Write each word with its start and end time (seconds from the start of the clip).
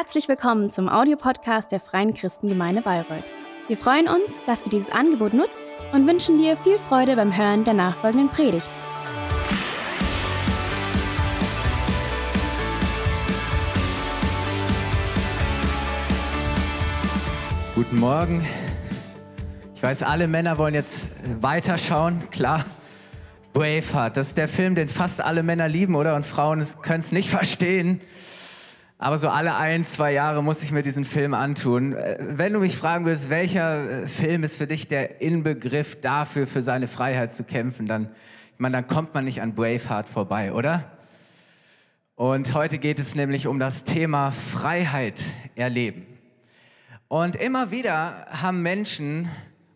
Herzlich 0.00 0.28
willkommen 0.28 0.70
zum 0.70 0.88
Audiopodcast 0.88 1.72
der 1.72 1.80
Freien 1.80 2.14
Christengemeinde 2.14 2.82
Bayreuth. 2.82 3.32
Wir 3.66 3.76
freuen 3.76 4.06
uns, 4.06 4.44
dass 4.46 4.62
du 4.62 4.70
dieses 4.70 4.90
Angebot 4.90 5.34
nutzt 5.34 5.74
und 5.92 6.06
wünschen 6.06 6.38
dir 6.38 6.56
viel 6.56 6.78
Freude 6.78 7.16
beim 7.16 7.36
Hören 7.36 7.64
der 7.64 7.74
nachfolgenden 7.74 8.28
Predigt. 8.28 8.70
Guten 17.74 17.98
Morgen. 17.98 18.46
Ich 19.74 19.82
weiß, 19.82 20.04
alle 20.04 20.28
Männer 20.28 20.58
wollen 20.58 20.74
jetzt 20.74 21.08
weiterschauen, 21.40 22.30
klar. 22.30 22.66
Braveheart, 23.52 24.16
das 24.16 24.28
ist 24.28 24.36
der 24.36 24.46
Film, 24.46 24.76
den 24.76 24.88
fast 24.88 25.20
alle 25.20 25.42
Männer 25.42 25.66
lieben, 25.66 25.96
oder? 25.96 26.14
Und 26.14 26.24
Frauen 26.24 26.64
können 26.82 27.00
es 27.00 27.10
nicht 27.10 27.30
verstehen. 27.30 28.00
Aber 29.00 29.16
so 29.16 29.28
alle 29.28 29.54
ein, 29.54 29.84
zwei 29.84 30.12
Jahre 30.12 30.42
muss 30.42 30.64
ich 30.64 30.72
mir 30.72 30.82
diesen 30.82 31.04
Film 31.04 31.32
antun. 31.32 31.92
Äh, 31.92 32.16
wenn 32.18 32.52
du 32.52 32.58
mich 32.58 32.76
fragen 32.76 33.04
würdest, 33.04 33.30
welcher 33.30 34.02
äh, 34.02 34.06
Film 34.08 34.42
ist 34.42 34.56
für 34.56 34.66
dich 34.66 34.88
der 34.88 35.20
Inbegriff 35.20 36.00
dafür, 36.00 36.48
für 36.48 36.62
seine 36.62 36.88
Freiheit 36.88 37.32
zu 37.32 37.44
kämpfen, 37.44 37.86
dann, 37.86 38.10
ich 38.54 38.58
meine, 38.58 38.78
dann 38.78 38.88
kommt 38.88 39.14
man 39.14 39.24
nicht 39.24 39.40
an 39.40 39.54
Braveheart 39.54 40.08
vorbei, 40.08 40.52
oder? 40.52 40.90
Und 42.16 42.52
heute 42.54 42.78
geht 42.78 42.98
es 42.98 43.14
nämlich 43.14 43.46
um 43.46 43.60
das 43.60 43.84
Thema 43.84 44.32
Freiheit 44.32 45.22
erleben. 45.54 46.04
Und 47.06 47.36
immer 47.36 47.70
wieder 47.70 48.26
haben 48.32 48.62
Menschen 48.62 49.28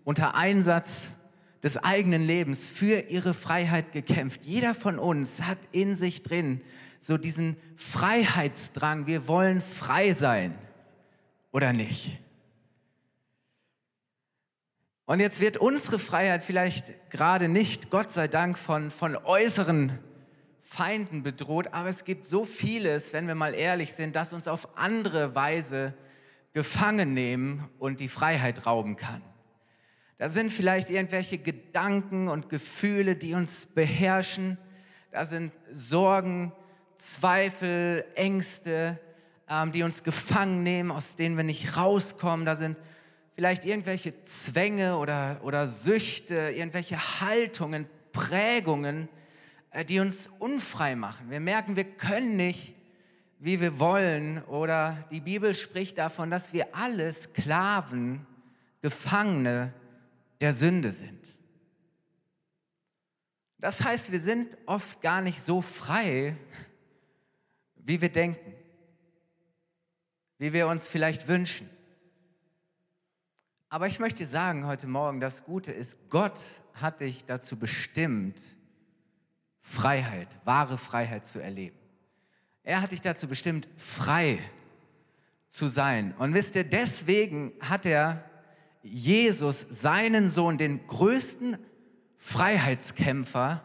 unter 0.02 0.34
Einsatz 0.34 1.14
des 1.62 1.76
eigenen 1.76 2.22
Lebens 2.22 2.68
für 2.68 3.08
ihre 3.08 3.34
Freiheit 3.34 3.92
gekämpft. 3.92 4.44
Jeder 4.44 4.74
von 4.74 4.98
uns 4.98 5.42
hat 5.42 5.58
in 5.70 5.94
sich 5.94 6.24
drin 6.24 6.60
so 7.02 7.18
diesen 7.18 7.56
Freiheitsdrang. 7.74 9.08
Wir 9.08 9.26
wollen 9.26 9.60
frei 9.60 10.12
sein 10.12 10.56
oder 11.50 11.72
nicht? 11.72 12.20
Und 15.04 15.18
jetzt 15.18 15.40
wird 15.40 15.56
unsere 15.56 15.98
Freiheit 15.98 16.44
vielleicht 16.44 17.10
gerade 17.10 17.48
nicht, 17.48 17.90
Gott 17.90 18.12
sei 18.12 18.28
Dank, 18.28 18.56
von, 18.56 18.92
von 18.92 19.16
äußeren 19.16 19.98
Feinden 20.60 21.24
bedroht, 21.24 21.72
aber 21.72 21.88
es 21.88 22.04
gibt 22.04 22.24
so 22.24 22.44
vieles, 22.44 23.12
wenn 23.12 23.26
wir 23.26 23.34
mal 23.34 23.52
ehrlich 23.52 23.92
sind, 23.94 24.14
das 24.14 24.32
uns 24.32 24.46
auf 24.46 24.78
andere 24.78 25.34
Weise 25.34 25.94
gefangen 26.52 27.14
nehmen 27.14 27.68
und 27.80 27.98
die 27.98 28.08
Freiheit 28.08 28.64
rauben 28.64 28.94
kann. 28.94 29.22
Da 30.18 30.28
sind 30.28 30.52
vielleicht 30.52 30.88
irgendwelche 30.88 31.38
Gedanken 31.38 32.28
und 32.28 32.48
Gefühle, 32.48 33.16
die 33.16 33.34
uns 33.34 33.66
beherrschen. 33.66 34.56
Da 35.10 35.24
sind 35.24 35.52
Sorgen, 35.72 36.52
Zweifel, 37.02 38.04
Ängste, 38.14 38.96
ähm, 39.48 39.72
die 39.72 39.82
uns 39.82 40.04
gefangen 40.04 40.62
nehmen, 40.62 40.92
aus 40.92 41.16
denen 41.16 41.36
wir 41.36 41.42
nicht 41.42 41.76
rauskommen. 41.76 42.46
Da 42.46 42.54
sind 42.54 42.76
vielleicht 43.34 43.64
irgendwelche 43.64 44.24
Zwänge 44.24 44.96
oder, 44.96 45.40
oder 45.42 45.66
Süchte, 45.66 46.52
irgendwelche 46.54 47.20
Haltungen, 47.20 47.88
Prägungen, 48.12 49.08
äh, 49.72 49.84
die 49.84 49.98
uns 49.98 50.30
unfrei 50.38 50.94
machen. 50.94 51.28
Wir 51.28 51.40
merken, 51.40 51.74
wir 51.74 51.84
können 51.84 52.36
nicht, 52.36 52.72
wie 53.40 53.60
wir 53.60 53.80
wollen. 53.80 54.40
Oder 54.44 55.04
die 55.10 55.20
Bibel 55.20 55.54
spricht 55.54 55.98
davon, 55.98 56.30
dass 56.30 56.52
wir 56.52 56.72
alle 56.72 57.10
Sklaven, 57.10 58.24
Gefangene 58.80 59.72
der 60.40 60.52
Sünde 60.52 60.92
sind. 60.92 61.18
Das 63.58 63.82
heißt, 63.82 64.12
wir 64.12 64.20
sind 64.20 64.56
oft 64.66 65.00
gar 65.00 65.20
nicht 65.20 65.42
so 65.42 65.60
frei, 65.60 66.36
wie 67.84 68.00
wir 68.00 68.10
denken, 68.10 68.54
wie 70.38 70.52
wir 70.52 70.68
uns 70.68 70.88
vielleicht 70.88 71.28
wünschen. 71.28 71.68
Aber 73.68 73.86
ich 73.86 73.98
möchte 73.98 74.26
sagen 74.26 74.66
heute 74.66 74.86
Morgen, 74.86 75.20
das 75.20 75.44
Gute 75.44 75.72
ist, 75.72 76.10
Gott 76.10 76.42
hat 76.74 77.00
dich 77.00 77.24
dazu 77.24 77.58
bestimmt, 77.58 78.40
Freiheit, 79.60 80.28
wahre 80.44 80.76
Freiheit 80.76 81.26
zu 81.26 81.38
erleben. 81.38 81.78
Er 82.64 82.82
hat 82.82 82.92
dich 82.92 83.00
dazu 83.00 83.28
bestimmt, 83.28 83.68
frei 83.76 84.38
zu 85.48 85.68
sein. 85.68 86.14
Und 86.18 86.34
wisst 86.34 86.56
ihr, 86.56 86.64
deswegen 86.64 87.52
hat 87.60 87.86
er 87.86 88.24
Jesus, 88.82 89.66
seinen 89.70 90.28
Sohn, 90.28 90.58
den 90.58 90.86
größten 90.86 91.56
Freiheitskämpfer 92.16 93.64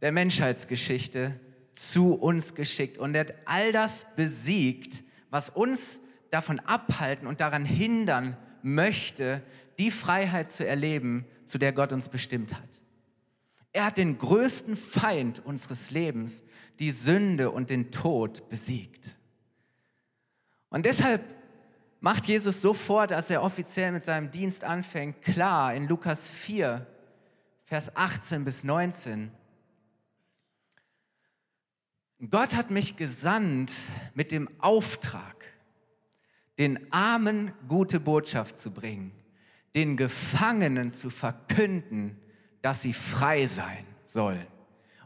der 0.00 0.12
Menschheitsgeschichte, 0.12 1.38
zu 1.78 2.14
uns 2.14 2.54
geschickt. 2.54 2.98
Und 2.98 3.14
er 3.14 3.20
hat 3.20 3.34
all 3.44 3.72
das 3.72 4.04
besiegt, 4.16 5.04
was 5.30 5.48
uns 5.48 6.00
davon 6.30 6.58
abhalten 6.60 7.26
und 7.26 7.40
daran 7.40 7.64
hindern 7.64 8.36
möchte, 8.62 9.42
die 9.78 9.92
Freiheit 9.92 10.50
zu 10.50 10.66
erleben, 10.66 11.24
zu 11.46 11.56
der 11.56 11.72
Gott 11.72 11.92
uns 11.92 12.08
bestimmt 12.08 12.54
hat. 12.54 12.68
Er 13.72 13.84
hat 13.86 13.96
den 13.96 14.18
größten 14.18 14.76
Feind 14.76 15.44
unseres 15.44 15.90
Lebens, 15.92 16.44
die 16.80 16.90
Sünde 16.90 17.50
und 17.50 17.70
den 17.70 17.92
Tod, 17.92 18.48
besiegt. 18.48 19.16
Und 20.70 20.84
deshalb 20.84 21.24
macht 22.00 22.26
Jesus 22.26 22.60
sofort, 22.60 23.12
als 23.12 23.30
er 23.30 23.42
offiziell 23.42 23.92
mit 23.92 24.04
seinem 24.04 24.30
Dienst 24.32 24.64
anfängt, 24.64 25.22
klar 25.22 25.74
in 25.74 25.86
Lukas 25.86 26.28
4, 26.28 26.86
Vers 27.64 27.94
18 27.94 28.44
bis 28.44 28.64
19. 28.64 29.30
Gott 32.30 32.56
hat 32.56 32.70
mich 32.70 32.96
gesandt 32.96 33.72
mit 34.14 34.32
dem 34.32 34.48
Auftrag, 34.58 35.44
den 36.58 36.92
Armen 36.92 37.52
gute 37.68 38.00
Botschaft 38.00 38.58
zu 38.58 38.72
bringen, 38.72 39.12
den 39.76 39.96
Gefangenen 39.96 40.92
zu 40.92 41.10
verkünden, 41.10 42.18
dass 42.60 42.82
sie 42.82 42.92
frei 42.92 43.46
sein 43.46 43.84
sollen 44.02 44.46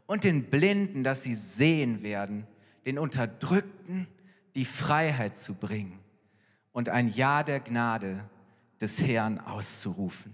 und 0.07 0.25
den 0.25 0.45
Blinden, 0.45 1.05
dass 1.05 1.23
sie 1.23 1.35
sehen 1.35 2.03
werden, 2.03 2.47
den 2.87 2.99
Unterdrückten 2.99 4.09
die 4.55 4.65
Freiheit 4.65 5.37
zu 5.37 5.55
bringen 5.55 5.99
und 6.73 6.89
ein 6.89 7.09
Ja 7.09 7.43
der 7.43 7.61
Gnade 7.61 8.25
des 8.81 9.03
Herrn 9.03 9.39
auszurufen. 9.39 10.33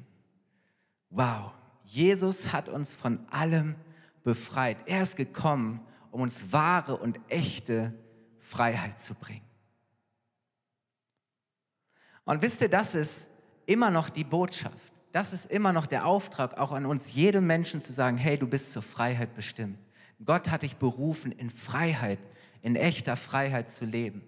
Wow, 1.10 1.52
Jesus 1.84 2.52
hat 2.52 2.68
uns 2.68 2.94
von 2.94 3.18
allem 3.30 3.74
befreit. 4.22 4.78
Er 4.86 5.02
ist 5.02 5.16
gekommen, 5.16 5.80
um 6.10 6.22
uns 6.22 6.52
wahre 6.52 6.96
und 6.96 7.20
echte 7.28 7.92
Freiheit 8.38 8.98
zu 8.98 9.14
bringen. 9.14 9.46
Und 12.24 12.42
wisst 12.42 12.60
ihr, 12.60 12.68
das 12.68 12.94
ist 12.94 13.28
immer 13.66 13.90
noch 13.90 14.10
die 14.10 14.24
Botschaft. 14.24 14.92
Das 15.12 15.32
ist 15.32 15.50
immer 15.50 15.72
noch 15.72 15.86
der 15.86 16.06
Auftrag, 16.06 16.58
auch 16.58 16.72
an 16.72 16.84
uns, 16.84 17.14
jedem 17.14 17.46
Menschen 17.46 17.80
zu 17.80 17.92
sagen, 17.92 18.18
hey, 18.18 18.38
du 18.38 18.46
bist 18.46 18.72
zur 18.72 18.82
Freiheit 18.82 19.34
bestimmt. 19.34 19.78
Gott 20.24 20.50
hat 20.50 20.62
dich 20.62 20.76
berufen, 20.76 21.32
in 21.32 21.50
Freiheit, 21.50 22.18
in 22.62 22.76
echter 22.76 23.16
Freiheit 23.16 23.70
zu 23.70 23.84
leben. 23.84 24.22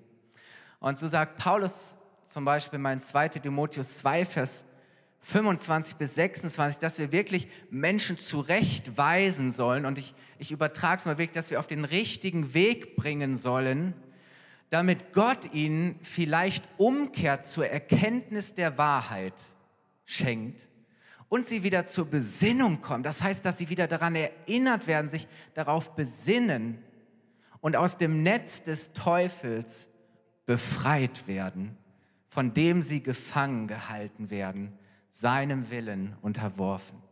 Und 0.79 0.99
so 0.99 1.09
sagt 1.09 1.37
Paulus 1.37 1.97
zum 2.25 2.45
Beispiel 2.45 2.79
mein 2.79 3.01
2. 3.01 3.29
Timotheus 3.29 3.99
2, 3.99 4.25
Vers 4.25 4.65
25 5.23 5.97
bis 5.97 6.15
26, 6.15 6.79
dass 6.79 6.99
wir 6.99 7.13
wirklich 7.13 7.49
Menschen 7.71 8.19
zurechtweisen 8.19 9.51
sollen. 9.51 9.85
Und 9.85 9.99
ich, 9.99 10.15
ich 10.39 10.51
übertrage 10.51 11.01
es 11.01 11.05
mal 11.05 11.19
wirklich, 11.19 11.35
dass 11.35 11.51
wir 11.51 11.59
auf 11.59 11.67
den 11.67 11.85
richtigen 11.85 12.55
Weg 12.55 12.97
bringen 12.97 13.37
sollen, 13.37 13.95
damit 14.71 15.13
Gott 15.13 15.53
ihnen 15.53 15.99
vielleicht 16.03 16.65
Umkehr 16.79 17.43
zur 17.43 17.67
Erkenntnis 17.69 18.55
der 18.55 18.79
Wahrheit 18.79 19.35
schenkt 20.05 20.69
und 21.29 21.45
sie 21.45 21.63
wieder 21.63 21.85
zur 21.85 22.07
Besinnung 22.07 22.81
kommen. 22.81 23.03
Das 23.03 23.23
heißt, 23.23 23.45
dass 23.45 23.59
sie 23.59 23.69
wieder 23.69 23.89
daran 23.89 24.15
erinnert 24.15 24.87
werden, 24.87 25.11
sich 25.11 25.29
darauf 25.55 25.95
besinnen 25.95 26.79
und 27.61 27.77
aus 27.77 27.99
dem 27.99 28.23
Netz 28.23 28.63
des 28.63 28.93
Teufels 28.93 29.91
befreit 30.47 31.27
werden 31.29 31.77
von 32.31 32.55
dem 32.55 32.81
sie 32.81 33.03
gefangen 33.03 33.67
gehalten 33.67 34.31
werden, 34.31 34.73
seinem 35.11 35.71
Willen 35.71 36.17
unterworfen. 36.23 37.03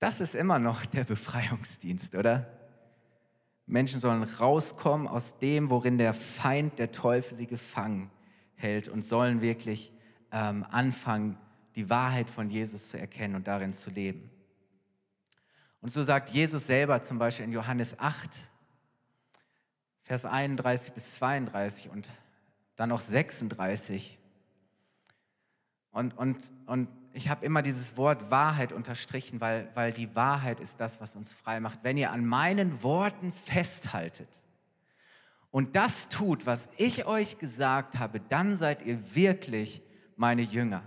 Das 0.00 0.20
ist 0.20 0.34
immer 0.34 0.58
noch 0.58 0.86
der 0.86 1.04
Befreiungsdienst, 1.04 2.14
oder? 2.14 2.46
Menschen 3.66 4.00
sollen 4.00 4.22
rauskommen 4.22 5.08
aus 5.08 5.38
dem, 5.38 5.70
worin 5.70 5.98
der 5.98 6.14
Feind, 6.14 6.78
der 6.78 6.92
Teufel 6.92 7.36
sie 7.36 7.46
gefangen 7.46 8.10
hält 8.54 8.88
und 8.88 9.02
sollen 9.02 9.40
wirklich 9.40 9.92
ähm, 10.32 10.64
anfangen, 10.70 11.36
die 11.74 11.90
Wahrheit 11.90 12.30
von 12.30 12.48
Jesus 12.48 12.90
zu 12.90 12.98
erkennen 12.98 13.34
und 13.34 13.46
darin 13.46 13.72
zu 13.72 13.90
leben. 13.90 14.30
Und 15.80 15.92
so 15.92 16.02
sagt 16.02 16.30
Jesus 16.30 16.66
selber 16.66 17.02
zum 17.02 17.18
Beispiel 17.18 17.44
in 17.44 17.52
Johannes 17.52 17.98
8, 17.98 18.36
Vers 20.02 20.24
31 20.24 20.94
bis 20.94 21.16
32 21.16 21.90
und 21.90 22.10
dann 22.78 22.88
noch 22.90 23.00
36. 23.00 24.18
Und, 25.90 26.16
und, 26.16 26.52
und 26.66 26.88
ich 27.12 27.28
habe 27.28 27.44
immer 27.44 27.60
dieses 27.60 27.96
Wort 27.96 28.30
Wahrheit 28.30 28.72
unterstrichen, 28.72 29.40
weil, 29.40 29.68
weil 29.74 29.92
die 29.92 30.14
Wahrheit 30.14 30.60
ist 30.60 30.78
das, 30.80 31.00
was 31.00 31.16
uns 31.16 31.34
frei 31.34 31.58
macht. 31.58 31.80
Wenn 31.82 31.98
ihr 31.98 32.12
an 32.12 32.24
meinen 32.24 32.82
Worten 32.84 33.32
festhaltet 33.32 34.28
und 35.50 35.74
das 35.74 36.08
tut, 36.08 36.46
was 36.46 36.68
ich 36.76 37.04
euch 37.04 37.38
gesagt 37.38 37.98
habe, 37.98 38.20
dann 38.20 38.56
seid 38.56 38.82
ihr 38.82 39.14
wirklich 39.14 39.82
meine 40.16 40.42
Jünger. 40.42 40.82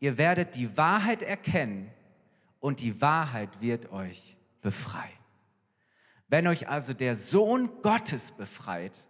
Ihr 0.00 0.18
werdet 0.18 0.56
die 0.56 0.76
Wahrheit 0.76 1.22
erkennen 1.22 1.88
und 2.58 2.80
die 2.80 3.00
Wahrheit 3.00 3.60
wird 3.60 3.92
euch 3.92 4.36
befreien. 4.60 5.08
Wenn 6.26 6.48
euch 6.48 6.68
also 6.68 6.94
der 6.94 7.14
Sohn 7.14 7.70
Gottes 7.82 8.32
befreit, 8.32 9.06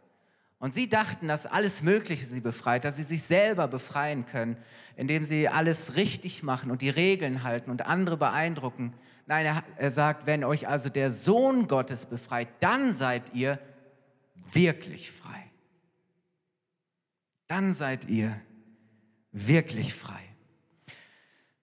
und 0.62 0.74
sie 0.74 0.88
dachten, 0.88 1.26
dass 1.26 1.44
alles 1.44 1.82
Mögliche 1.82 2.24
sie 2.24 2.38
befreit, 2.40 2.84
dass 2.84 2.94
sie 2.94 3.02
sich 3.02 3.24
selber 3.24 3.66
befreien 3.66 4.26
können, 4.26 4.56
indem 4.94 5.24
sie 5.24 5.48
alles 5.48 5.96
richtig 5.96 6.44
machen 6.44 6.70
und 6.70 6.82
die 6.82 6.88
Regeln 6.88 7.42
halten 7.42 7.68
und 7.68 7.84
andere 7.84 8.16
beeindrucken. 8.16 8.94
Nein, 9.26 9.44
er, 9.44 9.64
er 9.76 9.90
sagt, 9.90 10.28
wenn 10.28 10.44
euch 10.44 10.68
also 10.68 10.88
der 10.88 11.10
Sohn 11.10 11.66
Gottes 11.66 12.06
befreit, 12.06 12.46
dann 12.60 12.92
seid 12.92 13.34
ihr 13.34 13.58
wirklich 14.52 15.10
frei. 15.10 15.50
Dann 17.48 17.72
seid 17.72 18.08
ihr 18.08 18.40
wirklich 19.32 19.92
frei. 19.94 20.22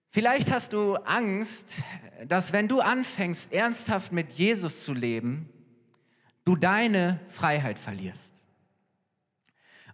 Vielleicht 0.09 0.51
hast 0.51 0.73
du 0.73 0.95
Angst, 0.95 1.83
dass 2.27 2.51
wenn 2.51 2.67
du 2.67 2.81
anfängst, 2.81 3.53
ernsthaft 3.53 4.11
mit 4.11 4.33
Jesus 4.33 4.83
zu 4.83 4.93
leben, 4.93 5.47
du 6.43 6.57
deine 6.57 7.21
Freiheit 7.29 7.79
verlierst. 7.79 8.38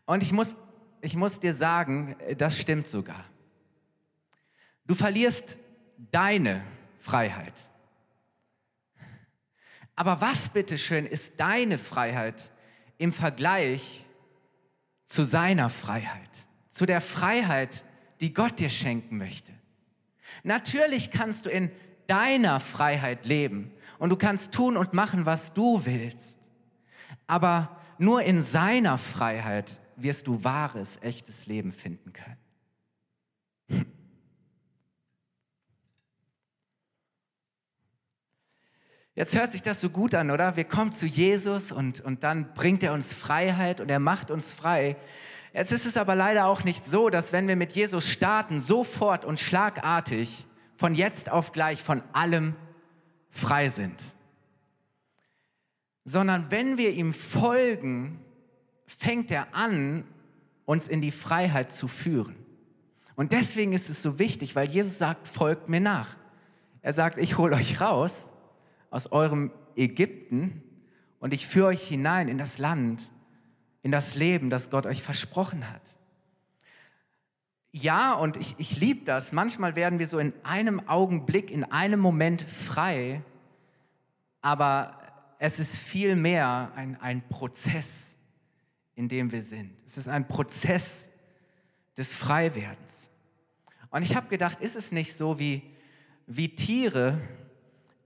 Und 0.05 0.23
ich 0.23 0.31
muss, 0.31 0.55
ich 1.01 1.15
muss 1.15 1.39
dir 1.39 1.53
sagen, 1.53 2.15
das 2.37 2.57
stimmt 2.57 2.87
sogar. 2.87 3.25
Du 4.85 4.95
verlierst 4.95 5.57
deine 6.11 6.63
Freiheit. 6.99 7.53
Aber 9.95 10.21
was 10.21 10.49
bitteschön 10.49 11.05
ist 11.05 11.39
deine 11.39 11.77
Freiheit 11.77 12.51
im 12.97 13.13
Vergleich 13.13 14.05
zu 15.05 15.23
seiner 15.23 15.69
Freiheit, 15.69 16.29
zu 16.71 16.85
der 16.85 17.01
Freiheit, 17.01 17.85
die 18.19 18.33
Gott 18.33 18.59
dir 18.59 18.69
schenken 18.69 19.17
möchte? 19.17 19.53
Natürlich 20.43 21.11
kannst 21.11 21.45
du 21.45 21.49
in 21.49 21.71
deiner 22.07 22.59
Freiheit 22.59 23.25
leben 23.25 23.71
und 23.97 24.09
du 24.09 24.15
kannst 24.15 24.53
tun 24.53 24.77
und 24.77 24.93
machen, 24.93 25.25
was 25.25 25.53
du 25.53 25.85
willst. 25.85 26.37
Aber 27.25 27.79
nur 27.97 28.23
in 28.23 28.41
seiner 28.41 28.97
Freiheit 28.97 29.81
wirst 29.97 30.27
du 30.27 30.43
wahres, 30.43 31.01
echtes 31.01 31.45
Leben 31.45 31.71
finden 31.71 32.13
können. 32.13 32.37
Jetzt 39.15 39.33
hört 39.33 39.53
sich 39.53 39.61
das 39.61 39.79
so 39.79 39.89
gut 39.89 40.13
an, 40.13 40.29
oder? 40.29 40.57
Wir 40.57 40.65
kommen 40.65 40.91
zu 40.91 41.05
Jesus 41.05 41.71
und, 41.71 42.01
und 42.01 42.23
dann 42.23 42.53
bringt 42.53 42.83
er 42.83 42.91
uns 42.91 43.13
Freiheit 43.13 43.79
und 43.79 43.89
er 43.89 43.99
macht 43.99 44.29
uns 44.29 44.53
frei. 44.53 44.97
Jetzt 45.53 45.71
ist 45.71 45.85
es 45.85 45.95
aber 45.95 46.15
leider 46.15 46.47
auch 46.47 46.65
nicht 46.65 46.85
so, 46.85 47.09
dass 47.09 47.31
wenn 47.31 47.47
wir 47.47 47.55
mit 47.55 47.71
Jesus 47.71 48.09
starten, 48.09 48.59
sofort 48.59 49.23
und 49.23 49.39
schlagartig 49.39 50.45
von 50.75 50.95
jetzt 50.95 51.31
auf 51.31 51.53
gleich 51.53 51.81
von 51.81 52.03
allem 52.11 52.55
frei 53.29 53.69
sind. 53.69 54.03
Sondern 56.03 56.51
wenn 56.51 56.77
wir 56.77 56.91
ihm 56.91 57.13
folgen, 57.13 58.19
fängt 58.85 59.31
er 59.31 59.53
an, 59.55 60.05
uns 60.65 60.87
in 60.87 61.01
die 61.01 61.11
Freiheit 61.11 61.71
zu 61.71 61.87
führen. 61.87 62.35
Und 63.15 63.31
deswegen 63.31 63.73
ist 63.73 63.89
es 63.89 64.01
so 64.01 64.19
wichtig, 64.19 64.55
weil 64.55 64.69
Jesus 64.69 64.97
sagt, 64.97 65.27
folgt 65.27 65.69
mir 65.69 65.79
nach. 65.79 66.17
Er 66.81 66.93
sagt, 66.93 67.17
ich 67.17 67.37
hole 67.37 67.55
euch 67.55 67.81
raus 67.81 68.27
aus 68.89 69.11
eurem 69.11 69.51
Ägypten 69.75 70.63
und 71.19 71.33
ich 71.33 71.47
führe 71.47 71.67
euch 71.67 71.87
hinein 71.87 72.27
in 72.27 72.37
das 72.37 72.57
Land, 72.57 73.03
in 73.81 73.91
das 73.91 74.15
Leben, 74.15 74.49
das 74.49 74.69
Gott 74.69 74.85
euch 74.85 75.01
versprochen 75.01 75.69
hat. 75.71 75.81
Ja, 77.71 78.13
und 78.13 78.37
ich, 78.37 78.55
ich 78.57 78.77
liebe 78.79 79.05
das. 79.05 79.33
Manchmal 79.33 79.75
werden 79.75 79.99
wir 79.99 80.07
so 80.07 80.17
in 80.17 80.33
einem 80.43 80.87
Augenblick, 80.87 81.51
in 81.51 81.63
einem 81.63 81.99
Moment 81.99 82.41
frei, 82.41 83.21
aber 84.41 84.97
es 85.39 85.59
ist 85.59 85.77
viel 85.77 86.15
mehr 86.15 86.71
ein, 86.75 86.99
ein 87.01 87.27
Prozess 87.27 88.14
in 88.95 89.09
dem 89.09 89.31
wir 89.31 89.43
sind. 89.43 89.71
Es 89.85 89.97
ist 89.97 90.07
ein 90.07 90.27
Prozess 90.27 91.09
des 91.97 92.15
Freiwerdens. 92.15 93.09
Und 93.89 94.03
ich 94.03 94.15
habe 94.15 94.27
gedacht, 94.27 94.59
ist 94.61 94.75
es 94.75 94.91
nicht 94.91 95.13
so 95.13 95.39
wie, 95.39 95.61
wie 96.27 96.55
Tiere, 96.55 97.19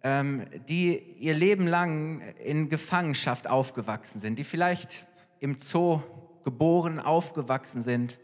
ähm, 0.04 0.46
die 0.68 1.00
ihr 1.20 1.34
Leben 1.34 1.68
lang 1.68 2.22
in 2.44 2.70
Gefangenschaft 2.70 3.48
aufgewachsen 3.48 4.20
sind, 4.20 4.40
die 4.40 4.44
vielleicht 4.44 5.06
im 5.40 5.58
Zoo 5.58 6.02
geboren, 6.44 7.00
aufgewachsen 7.00 7.82
sind. 7.82 8.20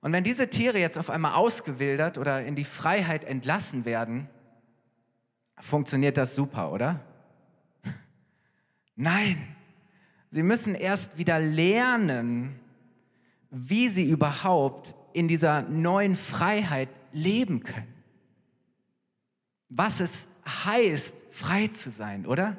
Und 0.00 0.12
wenn 0.12 0.24
diese 0.24 0.48
Tiere 0.48 0.78
jetzt 0.78 0.98
auf 0.98 1.10
einmal 1.10 1.34
ausgewildert 1.34 2.18
oder 2.18 2.44
in 2.44 2.56
die 2.56 2.64
Freiheit 2.64 3.24
entlassen 3.24 3.84
werden, 3.84 4.28
funktioniert 5.58 6.16
das 6.16 6.34
super, 6.34 6.72
oder? 6.72 7.00
Nein, 8.96 9.56
Sie 10.30 10.42
müssen 10.42 10.74
erst 10.74 11.18
wieder 11.18 11.40
lernen, 11.40 12.60
wie 13.50 13.88
sie 13.88 14.08
überhaupt 14.08 14.94
in 15.12 15.26
dieser 15.26 15.62
neuen 15.62 16.14
Freiheit 16.14 16.88
leben 17.12 17.64
können. 17.64 17.92
Was 19.68 20.00
es 20.00 20.28
heißt, 20.46 21.16
frei 21.30 21.68
zu 21.68 21.90
sein, 21.90 22.26
oder? 22.26 22.56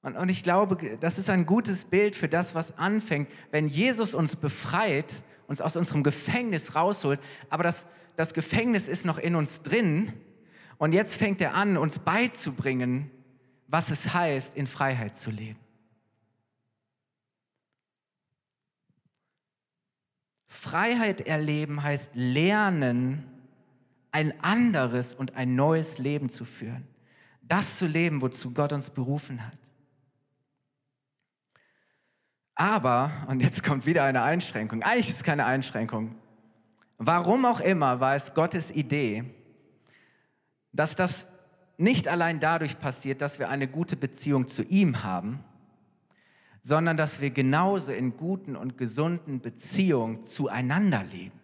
Und, 0.00 0.16
und 0.16 0.28
ich 0.30 0.42
glaube, 0.42 0.96
das 0.98 1.18
ist 1.18 1.28
ein 1.28 1.44
gutes 1.44 1.84
Bild 1.84 2.16
für 2.16 2.28
das, 2.28 2.54
was 2.54 2.78
anfängt, 2.78 3.28
wenn 3.50 3.68
Jesus 3.68 4.14
uns 4.14 4.36
befreit, 4.36 5.22
uns 5.46 5.60
aus 5.60 5.76
unserem 5.76 6.02
Gefängnis 6.02 6.74
rausholt, 6.74 7.20
aber 7.50 7.64
das, 7.64 7.86
das 8.16 8.32
Gefängnis 8.32 8.88
ist 8.88 9.04
noch 9.04 9.18
in 9.18 9.34
uns 9.34 9.62
drin 9.62 10.12
und 10.78 10.92
jetzt 10.92 11.16
fängt 11.16 11.40
er 11.40 11.54
an, 11.54 11.76
uns 11.76 11.98
beizubringen, 11.98 13.10
was 13.68 13.90
es 13.90 14.14
heißt, 14.14 14.56
in 14.56 14.66
Freiheit 14.66 15.16
zu 15.16 15.30
leben. 15.30 15.65
Freiheit 20.46 21.20
erleben 21.22 21.82
heißt 21.82 22.10
lernen, 22.14 23.24
ein 24.12 24.40
anderes 24.42 25.14
und 25.14 25.36
ein 25.36 25.54
neues 25.54 25.98
Leben 25.98 26.28
zu 26.28 26.44
führen. 26.44 26.86
Das 27.42 27.78
zu 27.78 27.86
leben, 27.86 28.22
wozu 28.22 28.52
Gott 28.52 28.72
uns 28.72 28.90
berufen 28.90 29.46
hat. 29.46 29.58
Aber, 32.54 33.26
und 33.28 33.42
jetzt 33.42 33.62
kommt 33.62 33.84
wieder 33.84 34.04
eine 34.04 34.22
Einschränkung, 34.22 34.82
eigentlich 34.82 35.10
ist 35.10 35.16
es 35.16 35.22
keine 35.22 35.44
Einschränkung. 35.44 36.16
Warum 36.96 37.44
auch 37.44 37.60
immer 37.60 38.00
war 38.00 38.14
es 38.14 38.32
Gottes 38.32 38.70
Idee, 38.70 39.24
dass 40.72 40.96
das 40.96 41.28
nicht 41.76 42.08
allein 42.08 42.40
dadurch 42.40 42.78
passiert, 42.78 43.20
dass 43.20 43.38
wir 43.38 43.50
eine 43.50 43.68
gute 43.68 43.96
Beziehung 43.96 44.48
zu 44.48 44.62
ihm 44.62 45.02
haben, 45.02 45.44
sondern 46.66 46.96
dass 46.96 47.20
wir 47.20 47.30
genauso 47.30 47.92
in 47.92 48.16
guten 48.16 48.56
und 48.56 48.76
gesunden 48.76 49.40
Beziehungen 49.40 50.26
zueinander 50.26 51.04
leben. 51.04 51.38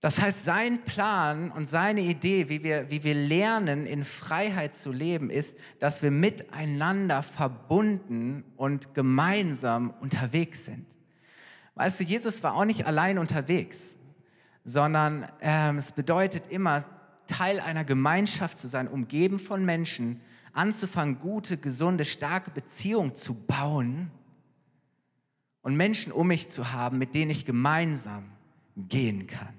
Das 0.00 0.20
heißt, 0.20 0.44
sein 0.44 0.82
Plan 0.82 1.52
und 1.52 1.68
seine 1.68 2.00
Idee, 2.00 2.48
wie 2.48 2.64
wir, 2.64 2.90
wie 2.90 3.04
wir 3.04 3.14
lernen, 3.14 3.86
in 3.86 4.02
Freiheit 4.02 4.74
zu 4.74 4.90
leben, 4.90 5.30
ist, 5.30 5.56
dass 5.78 6.02
wir 6.02 6.10
miteinander 6.10 7.22
verbunden 7.22 8.42
und 8.56 8.92
gemeinsam 8.92 9.94
unterwegs 10.00 10.64
sind. 10.64 10.84
Weißt 11.76 12.00
du, 12.00 12.04
Jesus 12.04 12.42
war 12.42 12.54
auch 12.54 12.64
nicht 12.64 12.88
allein 12.88 13.18
unterwegs, 13.18 14.00
sondern 14.64 15.28
äh, 15.38 15.76
es 15.76 15.92
bedeutet 15.92 16.48
immer, 16.48 16.84
Teil 17.28 17.60
einer 17.60 17.84
Gemeinschaft 17.84 18.58
zu 18.58 18.66
sein, 18.66 18.88
umgeben 18.88 19.38
von 19.38 19.64
Menschen, 19.64 20.20
anzufangen, 20.52 21.18
gute, 21.18 21.56
gesunde, 21.56 22.04
starke 22.04 22.50
Beziehungen 22.50 23.14
zu 23.14 23.34
bauen 23.34 24.10
und 25.62 25.76
Menschen 25.76 26.12
um 26.12 26.26
mich 26.26 26.48
zu 26.48 26.72
haben, 26.72 26.98
mit 26.98 27.14
denen 27.14 27.30
ich 27.30 27.46
gemeinsam 27.46 28.30
gehen 28.76 29.26
kann. 29.26 29.54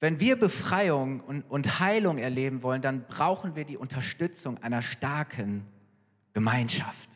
Wenn 0.00 0.20
wir 0.20 0.36
Befreiung 0.36 1.20
und, 1.20 1.42
und 1.42 1.80
Heilung 1.80 2.18
erleben 2.18 2.62
wollen, 2.62 2.82
dann 2.82 3.06
brauchen 3.06 3.56
wir 3.56 3.64
die 3.64 3.78
Unterstützung 3.78 4.62
einer 4.62 4.82
starken 4.82 5.66
Gemeinschaft. 6.34 7.08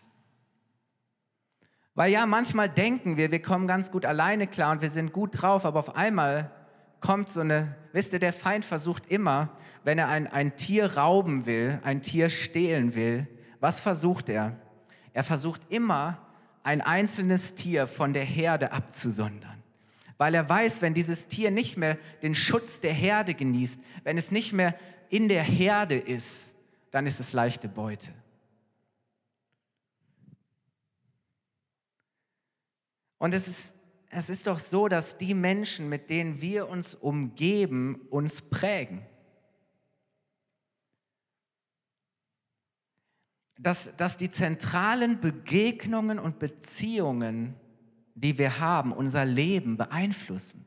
Weil 1.95 2.11
ja, 2.11 2.25
manchmal 2.25 2.71
denken 2.71 3.17
wir, 3.19 3.31
wir 3.31 3.43
kommen 3.43 3.67
ganz 3.67 3.91
gut 3.91 4.07
alleine 4.07 4.47
klar 4.47 4.73
und 4.73 4.81
wir 4.81 4.89
sind 4.89 5.13
gut 5.13 5.43
drauf, 5.43 5.67
aber 5.67 5.81
auf 5.81 5.95
einmal 5.95 6.51
kommt 7.01 7.31
so 7.31 7.41
eine, 7.41 7.77
wisst 7.93 8.13
ihr, 8.13 8.19
der 8.19 8.33
Feind 8.33 8.65
versucht 8.65 9.07
immer, 9.09 9.51
wenn 9.85 9.99
er 9.99 10.09
ein, 10.09 10.27
ein 10.27 10.57
Tier 10.57 10.97
rauben 10.97 11.47
will, 11.47 11.81
ein 11.83 12.03
Tier 12.03 12.29
stehlen 12.29 12.95
will, 12.95 13.27
was 13.61 13.81
versucht 13.81 14.29
er? 14.29 14.57
Er 15.13 15.25
versucht 15.25 15.63
immer, 15.69 16.19
ein 16.63 16.81
einzelnes 16.81 17.55
Tier 17.55 17.87
von 17.87 18.13
der 18.13 18.25
Herde 18.25 18.73
abzusondern. 18.73 19.63
Weil 20.19 20.35
er 20.35 20.49
weiß, 20.49 20.83
wenn 20.83 20.93
dieses 20.93 21.29
Tier 21.29 21.51
nicht 21.51 21.79
mehr 21.79 21.97
den 22.23 22.35
Schutz 22.35 22.81
der 22.81 22.93
Herde 22.93 23.35
genießt, 23.35 23.81
wenn 24.05 24.19
es 24.19 24.31
nicht 24.31 24.53
mehr 24.53 24.75
in 25.09 25.29
der 25.29 25.43
Herde 25.43 25.97
ist, 25.97 26.55
dann 26.91 27.07
ist 27.07 27.21
es 27.21 27.33
leichte 27.33 27.69
Beute. 27.69 28.13
Und 33.19 33.35
es 33.35 33.49
ist, 33.49 33.75
es 34.11 34.29
ist 34.29 34.49
doch 34.49 34.59
so, 34.59 34.89
dass 34.89 35.17
die 35.19 35.35
Menschen, 35.35 35.89
mit 35.89 36.11
denen 36.11 36.41
wir 36.41 36.69
uns 36.69 36.97
umgeben, 36.97 37.95
uns 38.11 38.43
prägen. 38.43 39.07
Dass, 43.57 43.95
dass 43.97 44.17
die 44.17 44.31
zentralen 44.31 45.21
Begegnungen 45.21 46.19
und 46.19 46.41
Beziehungen, 46.41 47.55
die 48.15 48.37
wir 48.37 48.59
haben, 48.59 48.93
unser 48.93 49.25
Leben 49.25 49.77
beeinflussen. 49.77 50.67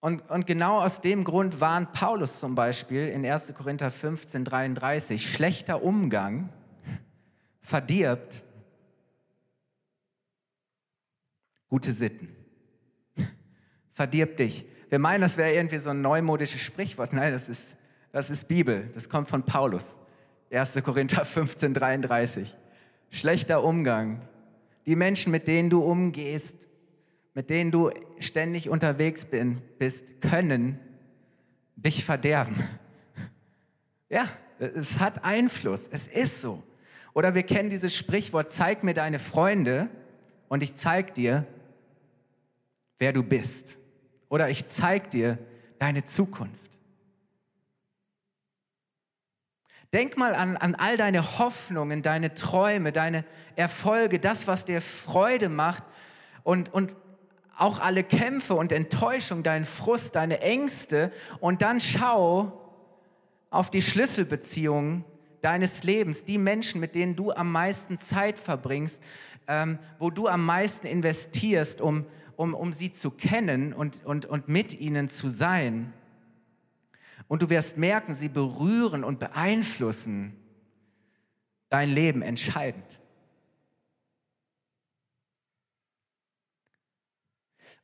Und, 0.00 0.22
und, 0.30 0.46
genau 0.46 0.80
aus 0.80 1.00
dem 1.00 1.24
Grund 1.24 1.60
warnt 1.60 1.92
Paulus 1.92 2.38
zum 2.38 2.54
Beispiel 2.54 3.08
in 3.08 3.26
1. 3.26 3.52
Korinther 3.52 3.90
15, 3.90 4.44
33, 4.44 5.30
schlechter 5.30 5.82
Umgang 5.82 6.50
verdirbt 7.60 8.44
gute 11.68 11.92
Sitten. 11.92 12.28
Verdirbt 13.94 14.38
dich. 14.38 14.64
Wir 14.88 14.98
meinen, 14.98 15.20
das 15.20 15.36
wäre 15.36 15.52
irgendwie 15.52 15.78
so 15.78 15.90
ein 15.90 16.00
neumodisches 16.00 16.60
Sprichwort. 16.60 17.12
Nein, 17.12 17.32
das 17.32 17.48
ist, 17.48 17.76
das 18.12 18.30
ist 18.30 18.48
Bibel. 18.48 18.88
Das 18.94 19.08
kommt 19.08 19.28
von 19.28 19.42
Paulus. 19.42 19.96
1. 20.50 20.82
Korinther 20.82 21.24
15, 21.24 21.74
33. 21.74 22.56
Schlechter 23.10 23.64
Umgang. 23.64 24.22
Die 24.86 24.96
Menschen, 24.96 25.30
mit 25.30 25.46
denen 25.46 25.68
du 25.68 25.82
umgehst, 25.82 26.66
mit 27.34 27.50
denen 27.50 27.70
du 27.70 27.90
ständig 28.18 28.68
unterwegs 28.68 29.24
bin, 29.24 29.60
bist, 29.78 30.20
können 30.20 30.78
dich 31.76 32.04
verderben. 32.04 32.56
Ja, 34.10 34.26
es 34.58 34.98
hat 34.98 35.22
Einfluss. 35.22 35.86
Es 35.86 36.06
ist 36.06 36.40
so. 36.40 36.62
Oder 37.12 37.34
wir 37.34 37.42
kennen 37.42 37.68
dieses 37.68 37.94
Sprichwort, 37.94 38.50
zeig 38.50 38.82
mir 38.82 38.94
deine 38.94 39.18
Freunde 39.18 39.90
und 40.48 40.62
ich 40.62 40.76
zeig 40.76 41.14
dir, 41.14 41.46
wer 42.98 43.12
du 43.12 43.22
bist. 43.22 43.78
Oder 44.28 44.48
ich 44.50 44.66
zeig 44.68 45.10
dir 45.10 45.38
deine 45.78 46.04
Zukunft. 46.04 46.68
Denk 49.92 50.18
mal 50.18 50.34
an, 50.34 50.56
an 50.58 50.74
all 50.74 50.98
deine 50.98 51.38
Hoffnungen, 51.38 52.02
deine 52.02 52.34
Träume, 52.34 52.92
deine 52.92 53.24
Erfolge, 53.56 54.18
das, 54.18 54.46
was 54.46 54.66
dir 54.66 54.82
Freude 54.82 55.48
macht 55.48 55.82
und, 56.42 56.72
und 56.74 56.94
auch 57.56 57.80
alle 57.80 58.04
Kämpfe 58.04 58.54
und 58.54 58.70
Enttäuschung, 58.70 59.42
deinen 59.42 59.64
Frust, 59.64 60.14
deine 60.14 60.40
Ängste 60.40 61.10
und 61.40 61.62
dann 61.62 61.80
schau 61.80 62.52
auf 63.50 63.70
die 63.70 63.80
Schlüsselbeziehungen, 63.80 65.04
deines 65.40 65.84
Lebens, 65.84 66.24
die 66.24 66.36
Menschen, 66.36 66.80
mit 66.80 66.94
denen 66.94 67.16
du 67.16 67.32
am 67.32 67.50
meisten 67.50 67.98
Zeit 67.98 68.38
verbringst, 68.38 69.02
ähm, 69.46 69.78
wo 69.98 70.10
du 70.10 70.28
am 70.28 70.44
meisten 70.44 70.86
investierst, 70.86 71.80
um, 71.80 72.06
um, 72.38 72.54
um 72.54 72.72
sie 72.72 72.92
zu 72.92 73.10
kennen 73.10 73.72
und, 73.72 74.04
und, 74.04 74.24
und 74.24 74.46
mit 74.46 74.72
ihnen 74.78 75.08
zu 75.08 75.28
sein. 75.28 75.92
Und 77.26 77.42
du 77.42 77.50
wirst 77.50 77.76
merken, 77.76 78.14
sie 78.14 78.28
berühren 78.28 79.02
und 79.02 79.18
beeinflussen 79.18 80.36
dein 81.68 81.90
Leben 81.90 82.22
entscheidend. 82.22 83.00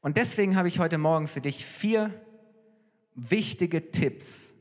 Und 0.01 0.17
deswegen 0.17 0.55
habe 0.55 0.69
ich 0.69 0.79
heute 0.79 0.99
Morgen 0.99 1.27
für 1.27 1.41
dich 1.41 1.67
vier 1.67 2.15
wichtige 3.17 3.91
Tipps 3.91 4.53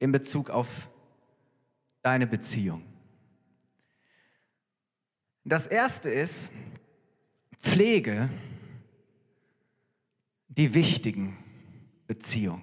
in 0.00 0.12
Bezug 0.12 0.50
auf 0.50 0.90
deine 2.02 2.26
Beziehung. 2.26 2.84
Das 5.44 5.66
erste 5.66 6.10
ist, 6.10 6.50
pflege 7.58 8.28
die 10.56 10.74
wichtigen 10.74 11.36
Beziehungen. 12.06 12.62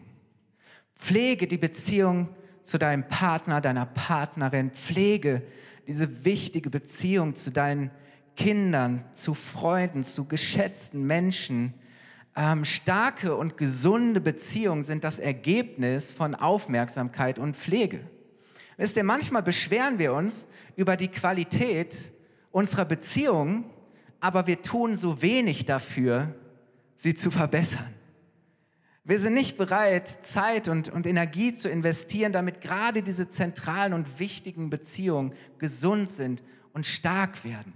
Pflege 0.96 1.48
die 1.48 1.58
Beziehung 1.58 2.30
zu 2.64 2.78
deinem 2.78 3.08
Partner, 3.08 3.60
deiner 3.60 3.86
Partnerin. 3.86 4.72
Pflege 4.72 5.42
diese 5.88 6.24
wichtige 6.24 6.70
Beziehung 6.70 7.36
zu 7.36 7.52
deinen 7.52 7.92
Kindern, 8.36 9.04
zu 9.14 9.34
Freunden, 9.34 10.04
zu 10.04 10.26
geschätzten 10.26 11.06
Menschen. 11.06 11.74
Ähm, 12.36 12.64
starke 12.64 13.36
und 13.36 13.58
gesunde 13.58 14.22
Beziehungen 14.22 14.84
sind 14.84 15.04
das 15.04 15.20
Ergebnis 15.20 16.14
von 16.14 16.34
Aufmerksamkeit 16.34 17.40
und 17.40 17.58
Pflege. 17.58 18.02
Wisst 18.78 18.96
ihr, 18.96 19.04
manchmal 19.04 19.44
beschweren 19.44 20.00
wir 20.00 20.14
uns 20.14 20.48
über 20.76 20.96
die 20.96 21.10
Qualität 21.10 22.12
unserer 22.52 22.86
Beziehung, 22.86 23.66
aber 24.20 24.48
wir 24.48 24.62
tun 24.62 24.96
so 24.96 25.22
wenig 25.22 25.66
dafür, 25.66 26.36
sie 26.96 27.16
zu 27.16 27.32
verbessern. 27.32 27.94
Wir 29.04 29.20
sind 29.20 29.34
nicht 29.34 29.58
bereit, 29.58 30.08
Zeit 30.26 30.68
und, 30.68 30.90
und 30.90 31.08
Energie 31.08 31.54
zu 31.54 31.70
investieren, 31.70 32.34
damit 32.34 32.62
gerade 32.62 33.02
diese 33.02 33.30
zentralen 33.30 33.94
und 33.94 34.20
wichtigen 34.20 34.70
Beziehungen 34.70 35.34
gesund 35.58 36.10
sind 36.10 36.44
und 36.74 36.86
stark 36.86 37.44
werden. 37.44 37.74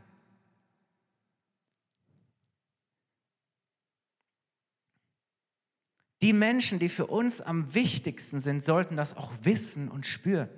Die 6.22 6.34
Menschen, 6.34 6.80
die 6.80 6.90
für 6.90 7.08
uns 7.08 7.42
am 7.42 7.74
wichtigsten 7.74 8.40
sind, 8.40 8.64
sollten 8.64 8.96
das 8.96 9.18
auch 9.18 9.34
wissen 9.42 9.90
und 9.90 10.06
spüren. 10.06 10.50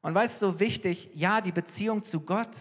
Und 0.00 0.14
weißt 0.14 0.40
du, 0.40 0.46
so 0.46 0.60
wichtig, 0.60 1.10
ja, 1.14 1.40
die 1.40 1.52
Beziehung 1.52 2.02
zu 2.02 2.20
Gott 2.20 2.56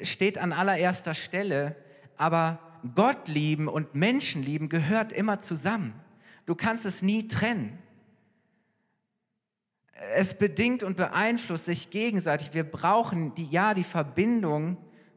steht 0.00 0.38
an 0.38 0.52
allererster 0.52 1.14
Stelle, 1.14 1.76
aber 2.22 2.60
Gott 2.94 3.26
lieben 3.26 3.66
und 3.66 3.96
Menschen 3.96 4.44
lieben 4.44 4.68
gehört 4.68 5.10
immer 5.10 5.40
zusammen. 5.40 5.92
Du 6.46 6.54
kannst 6.54 6.86
es 6.86 7.02
nie 7.02 7.26
trennen. 7.26 7.80
Es 10.14 10.38
bedingt 10.38 10.84
und 10.84 10.96
beeinflusst 10.96 11.64
sich 11.64 11.90
gegenseitig. 11.90 12.54
Wir 12.54 12.62
brauchen 12.62 13.34
die, 13.34 13.46
ja, 13.46 13.74
die 13.74 13.82
Verbindung 13.82 14.76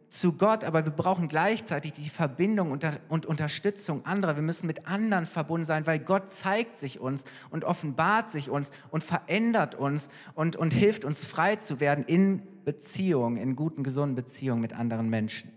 zu 0.09 0.33
Gott, 0.33 0.63
aber 0.63 0.83
wir 0.83 0.91
brauchen 0.91 1.27
gleichzeitig 1.27 1.93
die 1.93 2.09
Verbindung 2.09 2.71
und 2.71 3.25
Unterstützung 3.27 4.03
anderer. 4.03 4.35
Wir 4.35 4.41
müssen 4.41 4.65
mit 4.65 4.87
anderen 4.87 5.27
verbunden 5.27 5.65
sein, 5.65 5.85
weil 5.85 5.99
Gott 5.99 6.31
zeigt 6.31 6.79
sich 6.79 6.99
uns 6.99 7.25
und 7.51 7.65
offenbart 7.65 8.31
sich 8.31 8.49
uns 8.49 8.71
und 8.89 9.03
verändert 9.03 9.75
uns 9.75 10.09
und, 10.33 10.55
und 10.55 10.73
hilft 10.73 11.05
uns 11.05 11.23
frei 11.23 11.57
zu 11.57 11.79
werden 11.79 12.03
in 12.05 12.41
Beziehungen, 12.63 13.37
in 13.37 13.55
guten, 13.55 13.83
gesunden 13.83 14.15
Beziehungen 14.15 14.61
mit 14.61 14.73
anderen 14.73 15.07
Menschen. 15.07 15.51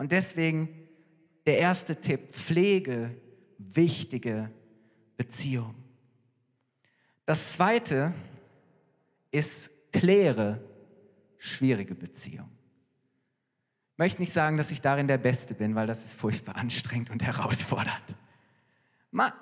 Und 0.00 0.12
deswegen 0.12 0.88
der 1.44 1.58
erste 1.58 2.00
Tipp, 2.00 2.34
pflege 2.34 3.14
wichtige 3.58 4.50
Beziehungen. 5.18 5.76
Das 7.26 7.52
zweite 7.52 8.14
ist, 9.30 9.70
kläre 9.92 10.64
schwierige 11.36 11.94
Beziehungen 11.94 12.60
möchte 14.00 14.22
nicht 14.22 14.32
sagen, 14.32 14.56
dass 14.56 14.70
ich 14.70 14.80
darin 14.80 15.08
der 15.08 15.18
Beste 15.18 15.52
bin, 15.52 15.74
weil 15.74 15.86
das 15.86 16.06
ist 16.06 16.14
furchtbar 16.14 16.56
anstrengend 16.56 17.10
und 17.10 17.22
herausfordernd. 17.22 18.16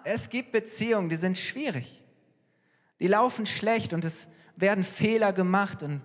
Es 0.03 0.29
gibt 0.29 0.50
Beziehungen, 0.50 1.09
die 1.09 1.15
sind 1.15 1.38
schwierig. 1.38 2.03
Die 2.99 3.07
laufen 3.07 3.47
schlecht 3.47 3.93
und 3.93 4.05
es 4.05 4.29
werden 4.57 4.83
Fehler 4.83 5.33
gemacht 5.33 5.85
und 5.85 6.00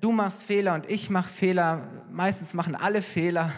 du 0.00 0.12
machst 0.12 0.44
Fehler 0.44 0.74
und 0.74 0.88
ich 0.88 1.10
mache 1.10 1.28
Fehler. 1.28 1.88
Meistens 2.10 2.54
machen 2.54 2.74
alle 2.74 3.02
Fehler 3.02 3.52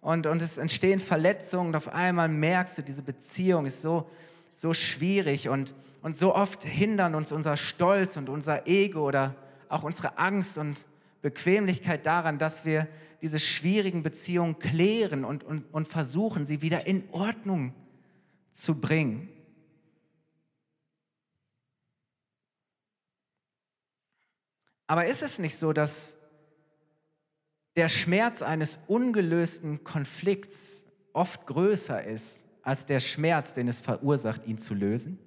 und, 0.00 0.26
und 0.26 0.42
es 0.42 0.58
entstehen 0.58 0.98
Verletzungen 0.98 1.68
und 1.68 1.76
auf 1.76 1.88
einmal 1.88 2.28
merkst 2.28 2.78
du, 2.78 2.82
diese 2.82 3.02
Beziehung 3.02 3.66
ist 3.66 3.82
so, 3.82 4.08
so 4.52 4.74
schwierig 4.74 5.48
und, 5.48 5.74
und 6.02 6.16
so 6.16 6.34
oft 6.34 6.64
hindern 6.64 7.14
uns 7.14 7.32
unser 7.32 7.56
Stolz 7.56 8.16
und 8.16 8.28
unser 8.28 8.66
Ego 8.66 9.06
oder 9.06 9.34
auch 9.68 9.82
unsere 9.82 10.18
Angst 10.18 10.58
und 10.58 10.86
Bequemlichkeit 11.22 12.06
daran, 12.06 12.38
dass 12.38 12.64
wir 12.64 12.88
diese 13.22 13.38
schwierigen 13.38 14.02
Beziehungen 14.02 14.58
klären 14.58 15.24
und, 15.24 15.44
und, 15.44 15.64
und 15.72 15.88
versuchen, 15.88 16.46
sie 16.46 16.62
wieder 16.62 16.86
in 16.86 17.04
Ordnung 17.12 17.74
zu 18.52 18.80
bringen. 18.80 19.28
Aber 24.90 25.06
ist 25.06 25.22
es 25.22 25.38
nicht 25.38 25.56
so, 25.56 25.72
dass 25.72 26.18
der 27.76 27.88
Schmerz 27.88 28.42
eines 28.42 28.80
ungelösten 28.88 29.84
Konflikts 29.84 30.84
oft 31.12 31.46
größer 31.46 32.02
ist 32.02 32.48
als 32.62 32.86
der 32.86 32.98
Schmerz, 32.98 33.54
den 33.54 33.68
es 33.68 33.80
verursacht, 33.80 34.44
ihn 34.46 34.58
zu 34.58 34.74
lösen? 34.74 35.20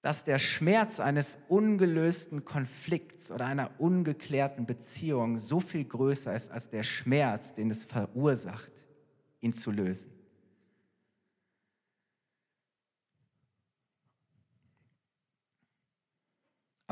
dass 0.00 0.24
der 0.24 0.38
Schmerz 0.38 1.00
eines 1.00 1.38
ungelösten 1.48 2.44
Konflikts 2.44 3.30
oder 3.30 3.44
einer 3.44 3.70
ungeklärten 3.78 4.66
Beziehung 4.66 5.36
so 5.36 5.60
viel 5.60 5.84
größer 5.84 6.34
ist 6.34 6.50
als 6.50 6.70
der 6.70 6.82
Schmerz, 6.82 7.54
den 7.54 7.70
es 7.70 7.84
verursacht, 7.84 8.72
ihn 9.40 9.52
zu 9.52 9.70
lösen. 9.70 10.11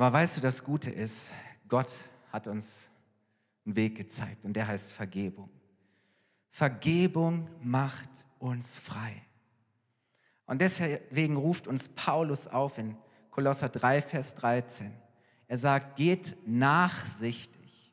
Aber 0.01 0.15
weißt 0.15 0.39
du, 0.39 0.41
das 0.41 0.65
Gute 0.65 0.91
ist, 0.91 1.31
Gott 1.69 1.93
hat 2.33 2.47
uns 2.47 2.89
einen 3.67 3.77
Weg 3.77 3.97
gezeigt 3.97 4.47
und 4.47 4.55
der 4.55 4.67
heißt 4.67 4.95
Vergebung. 4.95 5.51
Vergebung 6.49 7.51
macht 7.63 8.09
uns 8.39 8.79
frei. 8.79 9.13
Und 10.47 10.63
deswegen 10.63 11.37
ruft 11.37 11.67
uns 11.67 11.91
Paulus 11.91 12.47
auf 12.47 12.79
in 12.79 12.97
Kolosser 13.31 13.69
3, 13.69 14.01
Vers 14.01 14.35
13. 14.37 14.91
Er 15.49 15.59
sagt, 15.59 15.97
geht 15.97 16.35
nachsichtig 16.47 17.93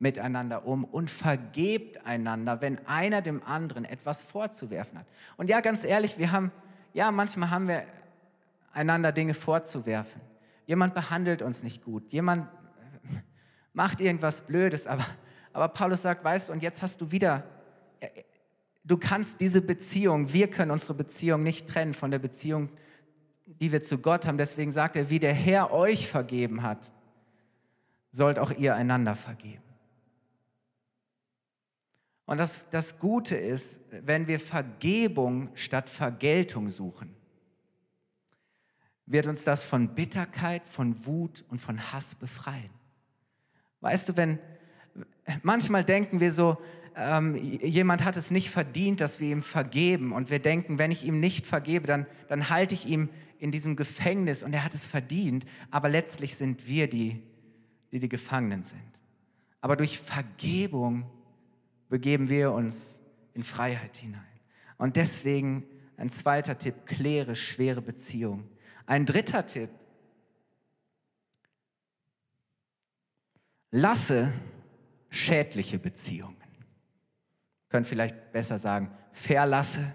miteinander 0.00 0.66
um 0.66 0.82
und 0.82 1.08
vergebt 1.08 2.04
einander, 2.04 2.60
wenn 2.60 2.84
einer 2.88 3.22
dem 3.22 3.44
anderen 3.44 3.84
etwas 3.84 4.24
vorzuwerfen 4.24 4.98
hat. 4.98 5.06
Und 5.36 5.48
ja, 5.48 5.60
ganz 5.60 5.84
ehrlich, 5.84 6.18
wir 6.18 6.32
haben, 6.32 6.50
ja, 6.94 7.12
manchmal 7.12 7.50
haben 7.50 7.68
wir 7.68 7.84
einander 8.72 9.12
Dinge 9.12 9.34
vorzuwerfen. 9.34 10.20
Jemand 10.68 10.94
behandelt 10.94 11.42
uns 11.42 11.64
nicht 11.64 11.82
gut, 11.82 12.12
jemand 12.12 12.46
macht 13.72 14.00
irgendwas 14.00 14.46
Blödes, 14.46 14.86
aber, 14.86 15.04
aber 15.52 15.66
Paulus 15.66 16.02
sagt, 16.02 16.22
weißt 16.22 16.48
du, 16.48 16.52
und 16.52 16.62
jetzt 16.62 16.80
hast 16.80 17.00
du 17.00 17.10
wieder 17.10 17.42
du 18.88 18.96
kannst 18.96 19.40
diese 19.40 19.60
Beziehung, 19.60 20.32
wir 20.32 20.48
können 20.48 20.70
unsere 20.70 20.94
Beziehung 20.94 21.42
nicht 21.42 21.68
trennen 21.68 21.94
von 21.94 22.10
der 22.10 22.18
Beziehung, 22.18 22.70
die 23.46 23.70
wir 23.70 23.82
zu 23.82 23.98
Gott 23.98 24.26
haben. 24.26 24.38
Deswegen 24.38 24.70
sagt 24.70 24.96
er, 24.96 25.10
wie 25.10 25.18
der 25.18 25.34
Herr 25.34 25.72
euch 25.72 26.08
vergeben 26.08 26.62
hat, 26.62 26.90
sollt 28.10 28.38
auch 28.38 28.50
ihr 28.50 28.74
einander 28.74 29.14
vergeben. 29.14 29.62
Und 32.24 32.38
das, 32.38 32.68
das 32.70 32.98
Gute 32.98 33.36
ist, 33.36 33.80
wenn 33.90 34.26
wir 34.26 34.40
Vergebung 34.40 35.50
statt 35.54 35.88
Vergeltung 35.88 36.68
suchen, 36.68 37.14
wird 39.08 39.26
uns 39.26 39.42
das 39.44 39.64
von 39.64 39.94
Bitterkeit, 39.94 40.68
von 40.68 41.06
Wut 41.06 41.44
und 41.48 41.60
von 41.60 41.92
Hass 41.92 42.14
befreien. 42.14 42.70
Weißt 43.80 44.08
du, 44.08 44.16
wenn 44.16 44.38
manchmal 45.42 45.84
denken 45.84 46.20
wir 46.20 46.32
so, 46.32 46.58
ähm, 46.94 47.36
jemand 47.36 48.04
hat 48.04 48.16
es 48.16 48.30
nicht 48.30 48.50
verdient, 48.50 49.00
dass 49.00 49.20
wir 49.20 49.30
ihm 49.30 49.42
vergeben. 49.42 50.12
Und 50.12 50.30
wir 50.30 50.40
denken, 50.40 50.78
wenn 50.78 50.90
ich 50.90 51.04
ihm 51.04 51.20
nicht 51.20 51.46
vergebe, 51.46 51.86
dann, 51.86 52.06
dann 52.28 52.50
halte 52.50 52.74
ich 52.74 52.86
ihm 52.86 53.08
in 53.38 53.52
diesem 53.52 53.76
Gefängnis 53.76 54.42
und 54.42 54.52
er 54.52 54.64
hat 54.64 54.74
es 54.74 54.86
verdient. 54.86 55.46
Aber 55.70 55.88
letztlich 55.88 56.34
sind 56.34 56.66
wir 56.66 56.88
die, 56.88 57.22
die 57.92 58.00
die 58.00 58.08
Gefangenen 58.08 58.64
sind. 58.64 58.80
Aber 59.60 59.76
durch 59.76 59.98
Vergebung 59.98 61.06
begeben 61.88 62.28
wir 62.28 62.52
uns 62.52 63.00
in 63.32 63.44
Freiheit 63.44 63.96
hinein. 63.96 64.20
Und 64.76 64.96
deswegen 64.96 65.64
ein 65.96 66.10
zweiter 66.10 66.58
Tipp, 66.58 66.86
kläre 66.86 67.34
schwere 67.34 67.80
Beziehungen. 67.80 68.48
Ein 68.88 69.06
dritter 69.06 69.46
Tipp, 69.46 69.70
lasse 73.70 74.32
schädliche 75.10 75.78
Beziehungen 75.78 76.38
können 77.68 77.84
vielleicht 77.84 78.32
besser 78.32 78.58
sagen, 78.58 78.90
verlasse 79.12 79.92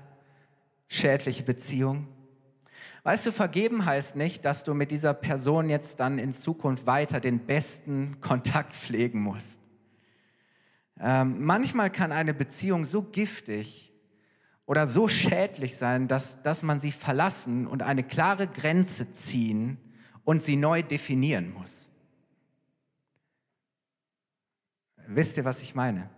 schädliche 0.88 1.44
Beziehungen. 1.44 2.08
Weißt 3.04 3.26
du, 3.26 3.32
vergeben 3.32 3.86
heißt 3.86 4.16
nicht, 4.16 4.46
dass 4.46 4.64
du 4.64 4.74
mit 4.74 4.92
dieser 4.92 5.14
Person 5.14 5.70
jetzt 5.70 6.00
dann 6.00 6.20
in 6.20 6.32
Zukunft 6.32 6.86
weiter 6.86 7.20
den 7.20 7.40
besten 7.46 8.22
Kontakt 8.22 8.74
pflegen 8.74 9.20
musst. 9.20 9.60
Ähm, 11.00 11.44
manchmal 11.44 11.90
kann 11.90 12.12
eine 12.12 12.34
Beziehung 12.34 12.86
so 12.86 13.02
giftig 13.02 13.93
oder 14.66 14.88
so 14.88 15.08
schädlich 15.08 15.78
sein, 15.78 16.08
dass, 16.08 16.42
dass 16.42 16.64
man 16.64 16.80
sie 16.80 16.92
verlassen 16.92 17.68
und 17.68 17.84
eine 17.84 18.04
klare 18.04 18.48
Grenze 18.48 19.12
ziehen 19.14 19.78
und 20.24 20.42
sie 20.42 20.56
neu 20.56 20.84
definieren 20.84 21.54
muss. 21.54 21.92
Wisst 25.08 25.38
ihr, 25.38 25.46
was 25.46 25.62
ich 25.62 25.76
meine? 25.76 26.10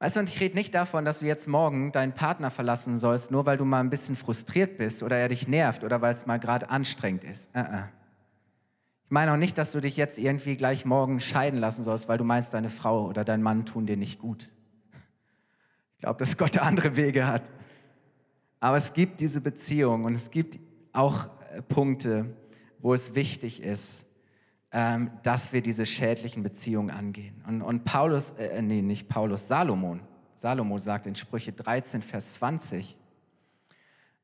Weißt 0.00 0.14
du, 0.14 0.20
und 0.20 0.28
ich 0.28 0.40
rede 0.40 0.54
nicht 0.54 0.74
davon, 0.74 1.04
dass 1.04 1.20
du 1.20 1.26
jetzt 1.26 1.48
morgen 1.48 1.90
deinen 1.90 2.14
Partner 2.14 2.50
verlassen 2.50 2.98
sollst, 2.98 3.32
nur 3.32 3.46
weil 3.46 3.56
du 3.56 3.64
mal 3.64 3.80
ein 3.80 3.90
bisschen 3.90 4.14
frustriert 4.14 4.78
bist 4.78 5.02
oder 5.02 5.16
er 5.16 5.28
dich 5.28 5.48
nervt 5.48 5.82
oder 5.82 6.00
weil 6.00 6.12
es 6.12 6.26
mal 6.26 6.38
gerade 6.38 6.70
anstrengend 6.70 7.24
ist. 7.24 7.50
Uh 7.54 7.58
-uh. 7.58 7.88
Ich 9.08 9.10
meine 9.10 9.32
auch 9.32 9.38
nicht, 9.38 9.56
dass 9.56 9.72
du 9.72 9.80
dich 9.80 9.96
jetzt 9.96 10.18
irgendwie 10.18 10.54
gleich 10.54 10.84
morgen 10.84 11.18
scheiden 11.18 11.58
lassen 11.58 11.82
sollst, 11.82 12.10
weil 12.10 12.18
du 12.18 12.24
meinst, 12.24 12.52
deine 12.52 12.68
Frau 12.68 13.06
oder 13.06 13.24
dein 13.24 13.40
Mann 13.40 13.64
tun 13.64 13.86
dir 13.86 13.96
nicht 13.96 14.18
gut. 14.18 14.50
Ich 15.96 16.02
glaube, 16.02 16.18
dass 16.18 16.36
Gott 16.36 16.58
andere 16.58 16.94
Wege 16.94 17.26
hat. 17.26 17.42
Aber 18.60 18.76
es 18.76 18.92
gibt 18.92 19.20
diese 19.20 19.40
Beziehung 19.40 20.04
und 20.04 20.14
es 20.14 20.30
gibt 20.30 20.58
auch 20.92 21.30
äh, 21.54 21.62
Punkte, 21.62 22.36
wo 22.80 22.92
es 22.92 23.14
wichtig 23.14 23.62
ist, 23.62 24.04
ähm, 24.72 25.10
dass 25.22 25.54
wir 25.54 25.62
diese 25.62 25.86
schädlichen 25.86 26.42
Beziehungen 26.42 26.90
angehen. 26.90 27.42
Und, 27.46 27.62
und 27.62 27.86
Paulus, 27.86 28.32
äh, 28.32 28.58
äh, 28.58 28.60
nee, 28.60 28.82
nicht 28.82 29.08
Paulus, 29.08 29.48
Salomon, 29.48 30.02
Salomo 30.36 30.76
sagt 30.76 31.06
in 31.06 31.14
Sprüche 31.14 31.54
13, 31.54 32.02
Vers 32.02 32.34
20, 32.34 32.94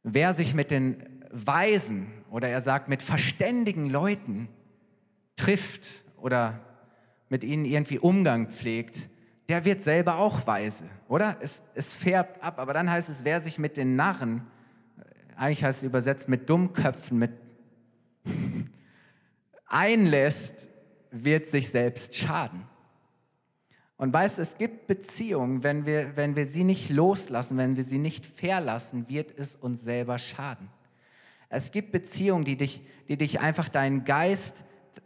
wer 0.03 0.35
sich 0.35 0.53
mit 0.53 0.71
den 0.71 1.23
Weisen 1.31 2.09
oder 2.29 2.51
er 2.51 2.61
sagt 2.61 2.91
mit 2.91 3.03
verständigen 3.03 3.89
Leuten 3.89 4.51
trifft 5.37 5.89
oder 6.17 6.61
mit 7.29 7.45
ihnen 7.45 7.65
irgendwie 7.65 7.99
Umgang 7.99 8.49
pflegt, 8.49 9.09
der 9.49 9.65
wird 9.65 9.83
selber 9.83 10.19
auch 10.19 10.47
weise, 10.47 10.85
oder? 11.09 11.37
Es, 11.41 11.63
es 11.75 11.95
färbt 11.95 12.43
ab, 12.43 12.59
aber 12.59 12.73
dann 12.73 12.91
heißt 12.91 13.09
es, 13.09 13.25
wer 13.25 13.41
sich 13.41 13.59
mit 13.59 13.77
den 13.77 13.97
Narren, 13.97 14.47
äh, 14.99 15.37
eigentlich 15.37 15.65
heißt 15.65 15.79
es 15.79 15.85
übersetzt 15.85 16.29
mit 16.29 16.49
Dummköpfen, 16.49 17.19
mit 17.19 17.33
einlässt, 19.67 20.69
wird 21.11 21.47
sich 21.47 21.69
selbst 21.69 22.15
schaden. 22.15 22.63
Und 23.97 24.13
weißt 24.13 24.39
es 24.39 24.59
gibt 24.59 24.87
Beziehungen, 24.87 25.63
wenn 25.63 25.87
wir, 25.87 26.17
wenn 26.17 26.37
wir 26.37 26.47
sie 26.47 26.65
nicht 26.65 26.91
loslassen, 26.91 27.57
wenn 27.59 27.77
wir 27.77 27.85
sie 27.85 27.99
nicht 27.99 28.27
verlassen, 28.27 29.09
wird 29.09 29.39
es 29.39 29.55
uns 29.55 29.83
selber 29.83 30.19
schaden. 30.19 30.69
Es 31.49 31.71
gibt 31.71 31.93
Beziehungen, 31.93 32.45
die 32.45 32.57
dich, 32.57 32.83
die 33.09 33.17
dich 33.17 33.41
einfach 33.41 33.69
deinen 33.69 34.05
Geist, 34.05 34.65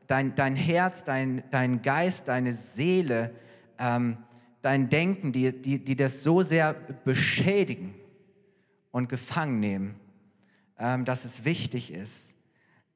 dein, 0.08 0.34
dein 0.34 0.56
Herz, 0.56 1.04
dein, 1.04 1.44
dein 1.52 1.82
Geist, 1.82 2.26
deine 2.26 2.52
Seele, 2.52 3.30
ähm, 3.78 4.16
dein 4.62 4.88
Denken, 4.88 5.32
die, 5.32 5.52
die, 5.52 5.84
die 5.84 5.94
das 5.94 6.24
so 6.24 6.42
sehr 6.42 6.74
beschädigen 7.04 7.94
und 8.90 9.08
gefangen 9.08 9.60
nehmen, 9.60 9.94
ähm, 10.78 11.04
dass 11.04 11.24
es 11.24 11.44
wichtig 11.44 11.92
ist, 11.92 12.34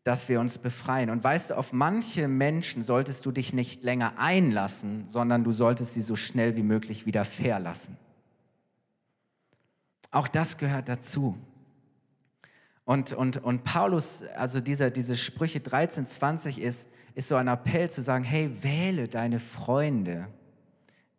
dass 0.05 0.29
wir 0.29 0.41
uns 0.41 0.59
befreien. 0.59 1.11
Und 1.11 1.23
weißt 1.23 1.51
du, 1.51 1.57
auf 1.57 1.73
manche 1.73 2.27
Menschen 2.27 2.83
solltest 2.83 3.25
du 3.25 3.31
dich 3.31 3.53
nicht 3.53 3.85
länger 3.85 4.19
einlassen, 4.19 5.07
sondern 5.07 5.45
du 5.45 5.53
solltest 5.53 5.95
sie 5.95 6.03
so 6.03 6.17
schnell 6.17 6.57
wie 6.57 6.65
möglich 6.65 7.07
wieder 7.07 7.25
verlassen. 7.25 7.97
Auch 10.11 10.29
das 10.29 10.59
gehört 10.59 10.89
dazu. 10.89 11.39
Und, 12.85 13.13
und, 13.13 13.37
und 13.37 13.63
Paulus, 13.63 14.25
also 14.35 14.61
dieser, 14.61 14.91
diese 14.91 15.17
Sprüche 15.17 15.61
13, 15.61 16.05
20 16.05 16.61
ist, 16.61 16.89
ist 17.15 17.29
so 17.29 17.37
ein 17.37 17.49
Appell 17.49 17.91
zu 17.91 18.03
sagen, 18.03 18.25
hey, 18.25 18.51
wähle 18.63 19.09
deine 19.09 19.41
Freunde, 19.41 20.29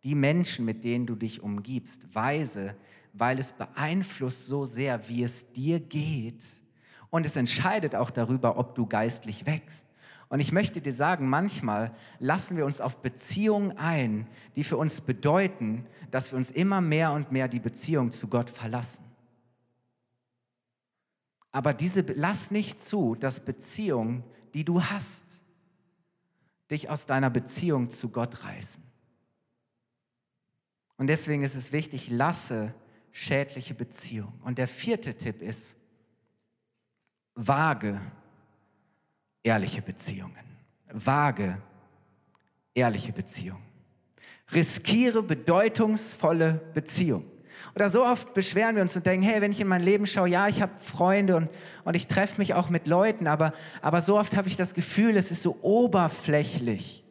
die 0.02 0.14
Menschen, 0.14 0.64
mit 0.64 0.84
denen 0.84 1.06
du 1.06 1.14
dich 1.14 1.42
umgibst, 1.42 2.14
weise, 2.14 2.76
weil 3.12 3.38
es 3.38 3.52
beeinflusst 3.52 4.46
so 4.46 4.66
sehr, 4.66 5.08
wie 5.08 5.22
es 5.22 5.50
dir 5.52 5.80
geht 5.80 6.42
und 7.10 7.24
es 7.24 7.36
entscheidet 7.36 7.94
auch 7.94 8.10
darüber, 8.10 8.58
ob 8.58 8.74
du 8.74 8.86
geistlich 8.86 9.46
wächst. 9.46 9.86
Und 10.28 10.40
ich 10.40 10.50
möchte 10.50 10.80
dir 10.80 10.92
sagen, 10.92 11.28
manchmal 11.28 11.94
lassen 12.18 12.56
wir 12.56 12.66
uns 12.66 12.80
auf 12.80 13.02
Beziehungen 13.02 13.78
ein, 13.78 14.26
die 14.56 14.64
für 14.64 14.76
uns 14.76 15.00
bedeuten, 15.00 15.86
dass 16.10 16.32
wir 16.32 16.38
uns 16.38 16.50
immer 16.50 16.80
mehr 16.80 17.12
und 17.12 17.30
mehr 17.30 17.46
die 17.46 17.60
Beziehung 17.60 18.10
zu 18.10 18.26
Gott 18.26 18.50
verlassen. 18.50 19.04
Aber 21.52 21.72
diese, 21.72 22.00
lass 22.16 22.50
nicht 22.50 22.82
zu, 22.82 23.14
dass 23.14 23.44
Beziehungen, 23.44 24.24
die 24.54 24.64
du 24.64 24.82
hast, 24.82 25.23
dich 26.74 26.90
aus 26.90 27.06
deiner 27.06 27.30
Beziehung 27.30 27.90
zu 27.90 28.10
Gott 28.10 28.44
reißen. 28.44 28.82
Und 30.96 31.06
deswegen 31.06 31.42
ist 31.42 31.54
es 31.54 31.72
wichtig, 31.72 32.10
lasse 32.10 32.74
schädliche 33.10 33.74
Beziehungen. 33.74 34.40
Und 34.42 34.58
der 34.58 34.68
vierte 34.68 35.14
Tipp 35.14 35.40
ist, 35.40 35.76
vage, 37.34 38.00
ehrliche 39.42 39.82
Beziehungen. 39.82 40.44
Vage, 40.88 41.60
ehrliche 42.74 43.12
Beziehungen. 43.12 43.64
Riskiere 44.52 45.22
bedeutungsvolle 45.22 46.54
Beziehungen. 46.74 47.30
Oder 47.74 47.88
so 47.88 48.04
oft 48.04 48.34
beschweren 48.34 48.76
wir 48.76 48.82
uns 48.82 48.96
und 48.96 49.06
denken, 49.06 49.24
hey, 49.24 49.40
wenn 49.40 49.52
ich 49.52 49.60
in 49.60 49.66
mein 49.66 49.82
Leben 49.82 50.06
schaue, 50.06 50.28
ja, 50.28 50.48
ich 50.48 50.62
habe 50.62 50.72
Freunde 50.78 51.36
und, 51.36 51.48
und 51.84 51.94
ich 51.94 52.06
treffe 52.06 52.38
mich 52.38 52.54
auch 52.54 52.68
mit 52.68 52.86
Leuten, 52.86 53.26
aber, 53.26 53.52
aber 53.82 54.00
so 54.00 54.18
oft 54.18 54.36
habe 54.36 54.48
ich 54.48 54.56
das 54.56 54.74
Gefühl, 54.74 55.16
es 55.16 55.30
ist 55.30 55.42
so 55.42 55.58
oberflächlich. 55.62 57.04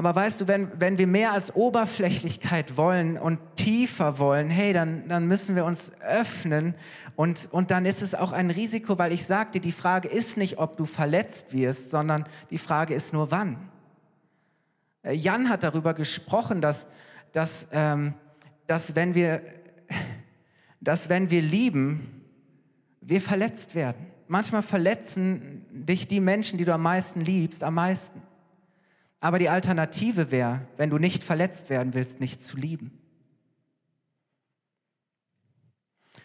Aber 0.00 0.14
weißt 0.14 0.40
du, 0.40 0.48
wenn, 0.48 0.70
wenn 0.80 0.96
wir 0.96 1.06
mehr 1.06 1.32
als 1.32 1.54
Oberflächlichkeit 1.54 2.78
wollen 2.78 3.18
und 3.18 3.38
tiefer 3.56 4.18
wollen, 4.18 4.48
hey, 4.48 4.72
dann, 4.72 5.06
dann 5.08 5.26
müssen 5.26 5.56
wir 5.56 5.66
uns 5.66 5.92
öffnen 6.00 6.74
und, 7.16 7.48
und 7.52 7.70
dann 7.70 7.84
ist 7.84 8.00
es 8.00 8.14
auch 8.14 8.32
ein 8.32 8.50
Risiko, 8.50 8.98
weil 8.98 9.12
ich 9.12 9.26
sagte, 9.26 9.60
die 9.60 9.72
Frage 9.72 10.08
ist 10.08 10.38
nicht, 10.38 10.58
ob 10.58 10.78
du 10.78 10.86
verletzt 10.86 11.52
wirst, 11.52 11.90
sondern 11.90 12.24
die 12.48 12.56
Frage 12.56 12.94
ist 12.94 13.12
nur 13.12 13.30
wann. 13.30 13.58
Äh, 15.02 15.12
Jan 15.12 15.50
hat 15.50 15.62
darüber 15.64 15.92
gesprochen, 15.92 16.62
dass, 16.62 16.88
dass, 17.32 17.68
ähm, 17.72 18.14
dass, 18.70 18.94
wenn 18.94 19.16
wir, 19.16 19.42
dass 20.80 21.08
wenn 21.08 21.28
wir 21.28 21.42
lieben, 21.42 22.22
wir 23.00 23.20
verletzt 23.20 23.74
werden. 23.74 24.06
Manchmal 24.28 24.62
verletzen 24.62 25.66
dich 25.72 26.06
die 26.06 26.20
Menschen, 26.20 26.56
die 26.56 26.64
du 26.64 26.72
am 26.72 26.82
meisten 26.82 27.20
liebst, 27.20 27.64
am 27.64 27.74
meisten. 27.74 28.22
Aber 29.18 29.40
die 29.40 29.48
Alternative 29.48 30.30
wäre, 30.30 30.68
wenn 30.76 30.88
du 30.88 30.98
nicht 30.98 31.24
verletzt 31.24 31.68
werden 31.68 31.94
willst, 31.94 32.20
nicht 32.20 32.44
zu 32.44 32.56
lieben. 32.56 32.96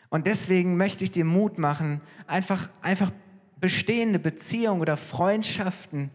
Und 0.10 0.28
deswegen 0.28 0.78
möchte 0.78 1.04
ich 1.04 1.10
dir 1.10 1.26
Mut 1.26 1.58
machen, 1.58 2.00
einfach, 2.28 2.70
einfach 2.84 3.10
bestehende 3.60 4.20
Beziehungen 4.20 4.82
oder 4.82 4.98
Freundschaften, 4.98 6.12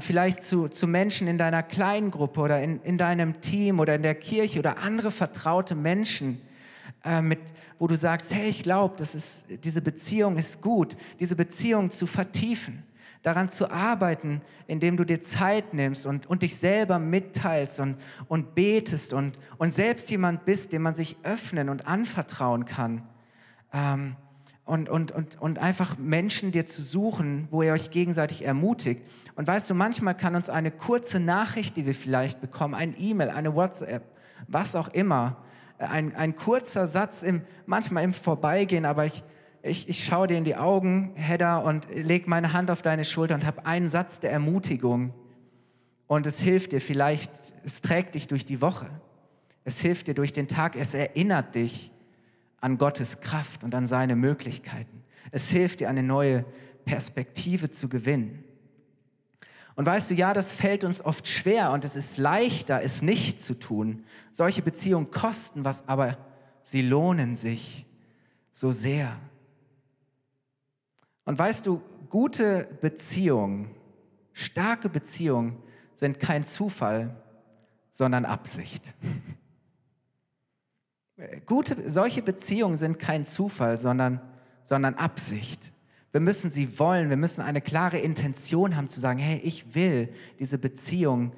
vielleicht 0.00 0.44
zu, 0.44 0.68
zu 0.68 0.86
Menschen 0.86 1.26
in 1.26 1.38
deiner 1.38 1.62
Kleingruppe 1.62 2.40
oder 2.40 2.62
in, 2.62 2.80
in 2.82 2.98
deinem 2.98 3.40
Team 3.40 3.80
oder 3.80 3.94
in 3.94 4.02
der 4.02 4.14
Kirche 4.14 4.58
oder 4.58 4.78
andere 4.78 5.10
vertraute 5.10 5.74
Menschen, 5.74 6.40
äh, 7.04 7.20
mit, 7.20 7.40
wo 7.78 7.86
du 7.86 7.96
sagst, 7.96 8.32
hey, 8.32 8.48
ich 8.48 8.62
glaube, 8.62 9.02
diese 9.64 9.82
Beziehung 9.82 10.36
ist 10.36 10.62
gut, 10.62 10.96
diese 11.18 11.36
Beziehung 11.36 11.90
zu 11.90 12.06
vertiefen 12.06 12.84
daran 13.22 13.48
zu 13.48 13.70
arbeiten, 13.70 14.42
indem 14.66 14.96
du 14.96 15.04
dir 15.04 15.20
Zeit 15.20 15.74
nimmst 15.74 16.06
und, 16.06 16.26
und 16.26 16.42
dich 16.42 16.56
selber 16.56 16.98
mitteilst 16.98 17.80
und, 17.80 17.96
und 18.28 18.54
betest 18.54 19.12
und, 19.12 19.38
und 19.58 19.72
selbst 19.72 20.10
jemand 20.10 20.44
bist, 20.44 20.72
dem 20.72 20.82
man 20.82 20.94
sich 20.94 21.16
öffnen 21.22 21.68
und 21.68 21.86
anvertrauen 21.86 22.64
kann. 22.64 23.02
Ähm, 23.72 24.16
und, 24.64 24.88
und, 24.88 25.12
und, 25.12 25.40
und 25.40 25.58
einfach 25.58 25.98
Menschen 25.98 26.52
dir 26.52 26.66
zu 26.66 26.82
suchen, 26.82 27.48
wo 27.50 27.62
ihr 27.62 27.72
euch 27.72 27.90
gegenseitig 27.90 28.44
ermutigt. 28.44 29.02
Und 29.34 29.46
weißt 29.46 29.70
du, 29.70 29.74
manchmal 29.74 30.16
kann 30.16 30.34
uns 30.34 30.50
eine 30.50 30.70
kurze 30.70 31.18
Nachricht, 31.18 31.76
die 31.76 31.86
wir 31.86 31.94
vielleicht 31.94 32.40
bekommen, 32.40 32.74
ein 32.74 32.94
E-Mail, 32.98 33.30
eine 33.30 33.54
WhatsApp, 33.54 34.04
was 34.46 34.76
auch 34.76 34.88
immer, 34.88 35.38
ein, 35.78 36.14
ein 36.14 36.36
kurzer 36.36 36.86
Satz, 36.86 37.22
im, 37.22 37.42
manchmal 37.66 38.04
im 38.04 38.12
Vorbeigehen, 38.12 38.84
aber 38.84 39.06
ich, 39.06 39.24
ich, 39.62 39.88
ich 39.88 40.04
schaue 40.04 40.26
dir 40.26 40.38
in 40.38 40.44
die 40.44 40.56
Augen, 40.56 41.12
Hedda, 41.14 41.58
und 41.58 41.86
leg 41.92 42.28
meine 42.28 42.52
Hand 42.52 42.70
auf 42.70 42.82
deine 42.82 43.04
Schulter 43.04 43.34
und 43.34 43.46
habe 43.46 43.66
einen 43.66 43.88
Satz 43.88 44.20
der 44.20 44.32
Ermutigung. 44.32 45.14
Und 46.06 46.26
es 46.26 46.40
hilft 46.40 46.72
dir 46.72 46.80
vielleicht, 46.80 47.30
es 47.64 47.80
trägt 47.80 48.14
dich 48.14 48.28
durch 48.28 48.44
die 48.44 48.60
Woche. 48.60 48.86
Es 49.64 49.80
hilft 49.80 50.08
dir 50.08 50.14
durch 50.14 50.32
den 50.32 50.48
Tag, 50.48 50.76
es 50.76 50.92
erinnert 50.94 51.54
dich 51.54 51.90
an 52.60 52.78
Gottes 52.78 53.20
Kraft 53.20 53.64
und 53.64 53.74
an 53.74 53.86
seine 53.86 54.16
Möglichkeiten. 54.16 55.04
Es 55.30 55.48
hilft 55.50 55.80
dir, 55.80 55.88
eine 55.88 56.02
neue 56.02 56.44
Perspektive 56.84 57.70
zu 57.70 57.88
gewinnen. 57.88 58.44
Und 59.74 59.86
weißt 59.86 60.10
du, 60.10 60.14
ja, 60.14 60.34
das 60.34 60.52
fällt 60.52 60.84
uns 60.84 61.02
oft 61.02 61.26
schwer 61.26 61.72
und 61.72 61.84
es 61.84 61.96
ist 61.96 62.18
leichter, 62.18 62.82
es 62.82 63.02
nicht 63.02 63.42
zu 63.42 63.58
tun. 63.58 64.04
Solche 64.30 64.62
Beziehungen 64.62 65.10
kosten 65.10 65.64
was, 65.64 65.88
aber 65.88 66.18
sie 66.60 66.82
lohnen 66.82 67.36
sich 67.36 67.86
so 68.50 68.70
sehr. 68.70 69.18
Und 71.24 71.38
weißt 71.38 71.66
du, 71.66 71.80
gute 72.10 72.68
Beziehungen, 72.80 73.70
starke 74.32 74.88
Beziehungen 74.88 75.56
sind 75.94 76.20
kein 76.20 76.44
Zufall, 76.44 77.16
sondern 77.90 78.24
Absicht. 78.24 78.82
Gute, 81.46 81.88
solche 81.88 82.22
Beziehungen 82.22 82.76
sind 82.76 82.98
kein 82.98 83.24
Zufall, 83.24 83.78
sondern, 83.78 84.20
sondern 84.64 84.94
Absicht. 84.94 85.72
Wir 86.12 86.20
müssen 86.20 86.50
sie 86.50 86.78
wollen, 86.78 87.08
wir 87.08 87.16
müssen 87.16 87.40
eine 87.40 87.62
klare 87.62 87.98
Intention 87.98 88.76
haben 88.76 88.88
zu 88.88 89.00
sagen, 89.00 89.18
hey, 89.18 89.38
ich 89.38 89.74
will 89.74 90.12
diese 90.38 90.58
Beziehung 90.58 91.32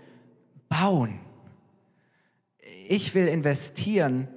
bauen. 0.68 1.20
Ich 2.88 3.14
will 3.14 3.28
investieren, 3.28 4.28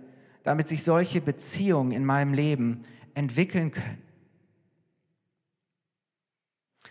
damit 0.43 0.67
sich 0.67 0.83
solche 0.83 1.21
Beziehungen 1.21 1.91
in 1.91 2.05
meinem 2.05 2.33
Leben 2.33 2.83
entwickeln 3.15 3.71
können. 3.71 4.01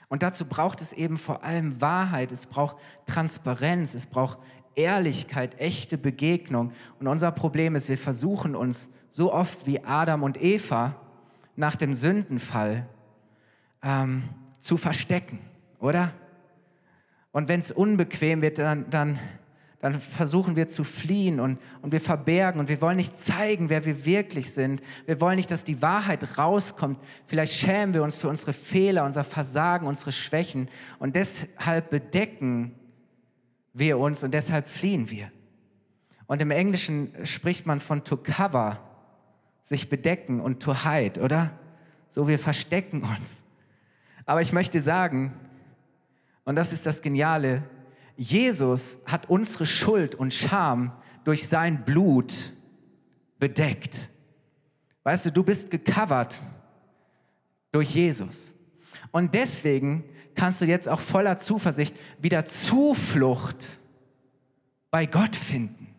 Und 0.09 0.23
dazu 0.23 0.45
braucht 0.45 0.81
es 0.81 0.93
eben 0.93 1.17
vor 1.17 1.43
allem 1.43 1.81
Wahrheit, 1.81 2.33
es 2.33 2.47
braucht 2.47 2.77
Transparenz, 3.07 3.95
es 3.95 4.07
braucht 4.07 4.39
Ehrlichkeit, 4.75 5.59
echte 5.59 5.99
Begegnung. 5.99 6.73
Und 7.01 7.07
unser 7.07 7.33
Problem 7.33 7.75
ist, 7.75 7.89
wir 7.89 7.99
versuchen 7.99 8.55
uns 8.55 8.91
so 9.09 9.33
oft 9.33 9.67
wie 9.67 9.83
Adam 9.85 10.23
und 10.23 10.41
Eva 10.41 11.01
nach 11.57 11.77
dem 11.77 11.95
Sündenfall 11.95 12.89
ähm, 13.83 14.25
zu 14.61 14.77
verstecken, 14.77 15.41
oder? 15.79 16.13
Und 17.33 17.49
wenn 17.49 17.61
es 17.61 17.73
unbequem 17.73 18.43
wird, 18.43 18.59
dann, 18.59 18.89
dann 18.91 19.19
dann 19.87 20.01
versuchen 20.01 20.57
wir 20.57 20.67
zu 20.67 20.83
fliehen 20.83 21.39
und, 21.39 21.61
und 21.81 21.93
wir 21.93 22.01
verbergen 22.01 22.59
und 22.59 22.69
wir 22.69 22.81
wollen 22.81 22.97
nicht 22.97 23.17
zeigen, 23.17 23.69
wer 23.69 23.85
wir 23.85 24.05
wirklich 24.05 24.53
sind. 24.53 24.83
Wir 25.05 25.21
wollen 25.21 25.37
nicht, 25.37 25.53
dass 25.53 25.63
die 25.63 25.81
Wahrheit 25.81 26.39
rauskommt. 26.39 26.99
Vielleicht 27.29 27.53
schämen 27.53 27.95
wir 27.95 28.03
uns 28.03 28.19
für 28.19 28.29
unsere 28.29 28.53
Fehler, 28.53 29.05
unser 29.05 29.23
Versagen, 29.23 29.87
unsere 29.87 30.11
Schwächen 30.11 30.69
und 30.99 31.15
deshalb 31.15 31.91
bedecken 31.91 32.75
wir 33.75 33.99
uns 33.99 34.25
und 34.25 34.35
deshalb 34.35 34.69
fliehen 34.69 35.09
wir. 35.09 35.31
Und 36.27 36.43
im 36.43 36.51
Englischen 36.51 37.15
spricht 37.25 37.65
man 37.65 37.79
von 37.79 38.03
to 38.03 38.17
cover, 38.17 38.81
sich 39.63 39.89
bedecken 39.89 40.41
und 40.41 40.61
to 40.61 40.75
hide, 40.85 41.21
oder? 41.21 41.53
So, 42.09 42.27
wir 42.27 42.41
verstecken 42.41 43.03
uns. 43.03 43.45
Aber 44.27 44.43
ich 44.43 44.53
möchte 44.53 44.81
sagen, 44.81 45.33
und 46.45 46.57
das 46.57 46.73
ist 46.73 46.85
das 46.85 47.01
Geniale, 47.01 47.63
Jesus 48.17 48.99
hat 49.07 49.31
unsere 49.31 49.67
Schuld 49.67 50.15
und 50.15 50.35
Scham 50.35 50.93
durch 51.25 51.49
sein 51.49 51.85
Blut 51.85 52.53
bedeckt. 53.39 54.11
Weißt 55.05 55.27
du, 55.27 55.33
du 55.33 55.45
bist 55.45 55.71
gecovert 55.71 56.41
durch 57.73 57.95
Jesus. 57.95 58.55
Und 59.13 59.35
deswegen 59.35 60.05
kannst 60.35 60.61
du 60.61 60.67
jetzt 60.67 60.89
auch 60.89 61.01
voller 61.01 61.39
Zuversicht 61.39 61.95
wieder 62.21 62.45
Zuflucht 62.45 63.79
bei 64.91 65.07
Gott 65.07 65.37
finden. 65.37 65.95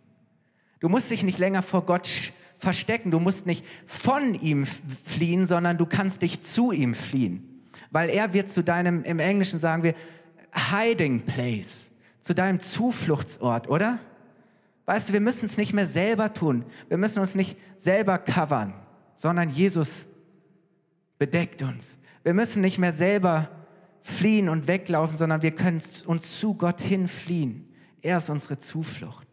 Du 0.79 0.89
musst 0.89 1.09
dich 1.09 1.23
nicht 1.23 1.39
länger 1.39 1.61
vor 1.61 1.85
Gott 1.85 2.09
verstecken, 2.57 3.11
du 3.11 3.19
musst 3.19 3.45
nicht 3.45 3.65
von 3.85 4.33
ihm 4.33 4.65
fliehen, 4.65 5.45
sondern 5.45 5.77
du 5.77 5.85
kannst 5.85 6.21
dich 6.21 6.43
zu 6.43 6.71
ihm 6.71 6.93
fliehen. 6.93 7.56
Weil 7.91 8.09
er 8.09 8.33
wird 8.33 8.49
zu 8.49 8.63
deinem, 8.63 9.03
im 9.03 9.19
Englischen 9.19 9.59
sagen 9.59 9.83
wir, 9.83 9.95
hiding 10.53 11.21
place 11.21 11.91
zu 12.21 12.35
deinem 12.35 12.59
Zufluchtsort, 12.59 13.69
oder? 13.69 13.99
Weißt 14.85 15.09
du, 15.09 15.13
wir 15.13 15.21
müssen 15.21 15.45
es 15.45 15.57
nicht 15.57 15.73
mehr 15.73 15.87
selber 15.87 16.33
tun. 16.33 16.65
Wir 16.89 16.97
müssen 16.97 17.19
uns 17.19 17.35
nicht 17.35 17.57
selber 17.77 18.17
covern, 18.17 18.73
sondern 19.13 19.49
Jesus 19.49 20.07
bedeckt 21.17 21.61
uns. 21.61 21.99
Wir 22.23 22.33
müssen 22.33 22.61
nicht 22.61 22.77
mehr 22.77 22.91
selber 22.91 23.49
fliehen 24.01 24.49
und 24.49 24.67
weglaufen, 24.67 25.17
sondern 25.17 25.41
wir 25.41 25.51
können 25.51 25.81
uns 26.05 26.39
zu 26.39 26.53
Gott 26.53 26.81
hin 26.81 27.07
fliehen. 27.07 27.73
Er 28.01 28.17
ist 28.17 28.29
unsere 28.29 28.57
Zuflucht. 28.59 29.27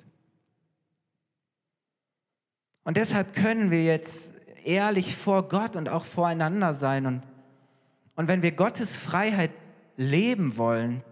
Und 2.85 2.97
deshalb 2.97 3.35
können 3.35 3.71
wir 3.71 3.85
jetzt 3.85 4.35
ehrlich 4.65 5.17
vor 5.17 5.49
Gott 5.49 5.77
und 5.77 5.89
auch 5.89 6.05
voreinander 6.05 6.75
sein. 6.75 7.07
Und, 7.07 7.23
und 8.17 8.29
wenn 8.29 8.43
wir 8.43 8.53
Gottes 8.53 8.97
Freiheit 8.97 9.51
leben 9.97 10.57
wollen, 10.57 11.03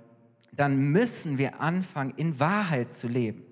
dann 0.52 0.92
müssen 0.92 1.38
wir 1.38 1.60
anfangen, 1.60 2.12
in 2.16 2.38
Wahrheit 2.38 2.94
zu 2.94 3.08
leben. 3.08 3.42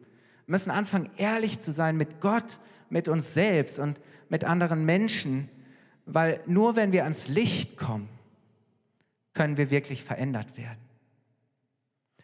Wir 0.47 0.53
müssen 0.53 0.71
anfangen, 0.71 1.11
ehrlich 1.17 1.61
zu 1.61 1.73
sein 1.73 1.97
mit 1.97 2.21
Gott, 2.21 2.61
mit 2.91 3.09
uns 3.09 3.35
selbst 3.35 3.79
und 3.79 4.01
mit 4.29 4.45
anderen 4.45 4.85
Menschen, 4.85 5.49
weil 6.07 6.41
nur 6.47 6.77
wenn 6.77 6.93
wir 6.93 7.05
ans 7.05 7.29
Licht 7.29 7.77
kommen, 7.77 8.09
können 9.33 9.57
wir 9.57 9.71
wirklich 9.71 10.05
verändert 10.05 10.57
werden. 10.57 10.79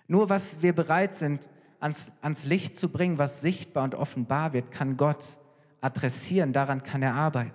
Nur 0.09 0.29
was 0.29 0.63
wir 0.63 0.75
bereit 0.75 1.15
sind, 1.15 1.49
ans, 1.81 2.13
ans 2.21 2.45
Licht 2.45 2.77
zu 2.77 2.89
bringen, 2.89 3.19
was 3.19 3.41
sichtbar 3.41 3.85
und 3.85 3.95
offenbar 3.95 4.53
wird, 4.53 4.71
kann 4.71 4.97
Gott 4.97 5.39
adressieren, 5.81 6.53
daran 6.53 6.83
kann 6.83 7.03
er 7.03 7.15
arbeiten. 7.15 7.53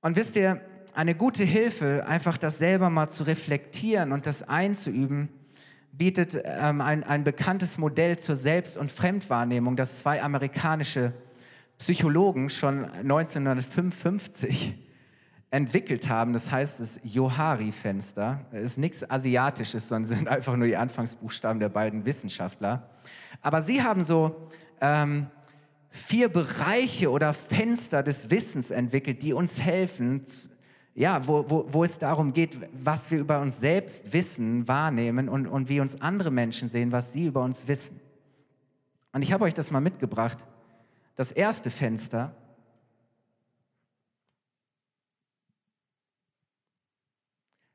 Und 0.00 0.16
wisst 0.16 0.36
ihr, 0.36 0.60
eine 0.94 1.14
gute 1.14 1.44
Hilfe, 1.44 2.06
einfach 2.06 2.38
das 2.38 2.58
selber 2.58 2.88
mal 2.88 3.08
zu 3.08 3.24
reflektieren 3.24 4.12
und 4.12 4.26
das 4.26 4.42
einzuüben, 4.48 5.28
bietet 5.92 6.40
ähm, 6.44 6.80
ein, 6.80 7.04
ein 7.04 7.24
bekanntes 7.24 7.78
Modell 7.78 8.18
zur 8.18 8.36
Selbst- 8.36 8.78
und 8.78 8.90
Fremdwahrnehmung, 8.90 9.76
das 9.76 10.00
zwei 10.00 10.22
amerikanische 10.22 11.12
Psychologen 11.78 12.48
schon 12.48 12.84
1955 12.84 14.74
entwickelt 15.50 16.08
haben. 16.08 16.32
Das 16.32 16.50
heißt 16.50 16.80
das 16.80 17.00
Johari-Fenster. 17.02 18.44
Ist 18.52 18.78
nichts 18.78 19.08
Asiatisches, 19.08 19.88
sondern 19.88 20.16
sind 20.16 20.28
einfach 20.28 20.56
nur 20.56 20.66
die 20.66 20.76
Anfangsbuchstaben 20.76 21.60
der 21.60 21.68
beiden 21.68 22.04
Wissenschaftler. 22.04 22.90
Aber 23.40 23.62
sie 23.62 23.82
haben 23.82 24.02
so 24.04 24.48
ähm, 24.80 25.26
vier 25.90 26.28
Bereiche 26.28 27.10
oder 27.10 27.32
Fenster 27.32 28.02
des 28.02 28.30
Wissens 28.30 28.72
entwickelt, 28.72 29.22
die 29.22 29.32
uns 29.32 29.60
helfen, 29.60 30.24
ja, 30.94 31.26
wo, 31.26 31.44
wo, 31.48 31.66
wo 31.68 31.84
es 31.84 31.98
darum 31.98 32.32
geht, 32.32 32.56
was 32.72 33.10
wir 33.10 33.18
über 33.18 33.40
uns 33.40 33.58
selbst 33.58 34.12
wissen, 34.12 34.68
wahrnehmen 34.68 35.28
und, 35.28 35.46
und 35.46 35.68
wie 35.68 35.80
uns 35.80 36.00
andere 36.00 36.30
Menschen 36.30 36.68
sehen, 36.68 36.92
was 36.92 37.12
sie 37.12 37.26
über 37.26 37.42
uns 37.42 37.66
wissen. 37.66 38.00
Und 39.12 39.22
ich 39.22 39.32
habe 39.32 39.44
euch 39.44 39.54
das 39.54 39.70
mal 39.70 39.80
mitgebracht. 39.80 40.38
Das 41.16 41.32
erste 41.32 41.70
Fenster 41.70 42.34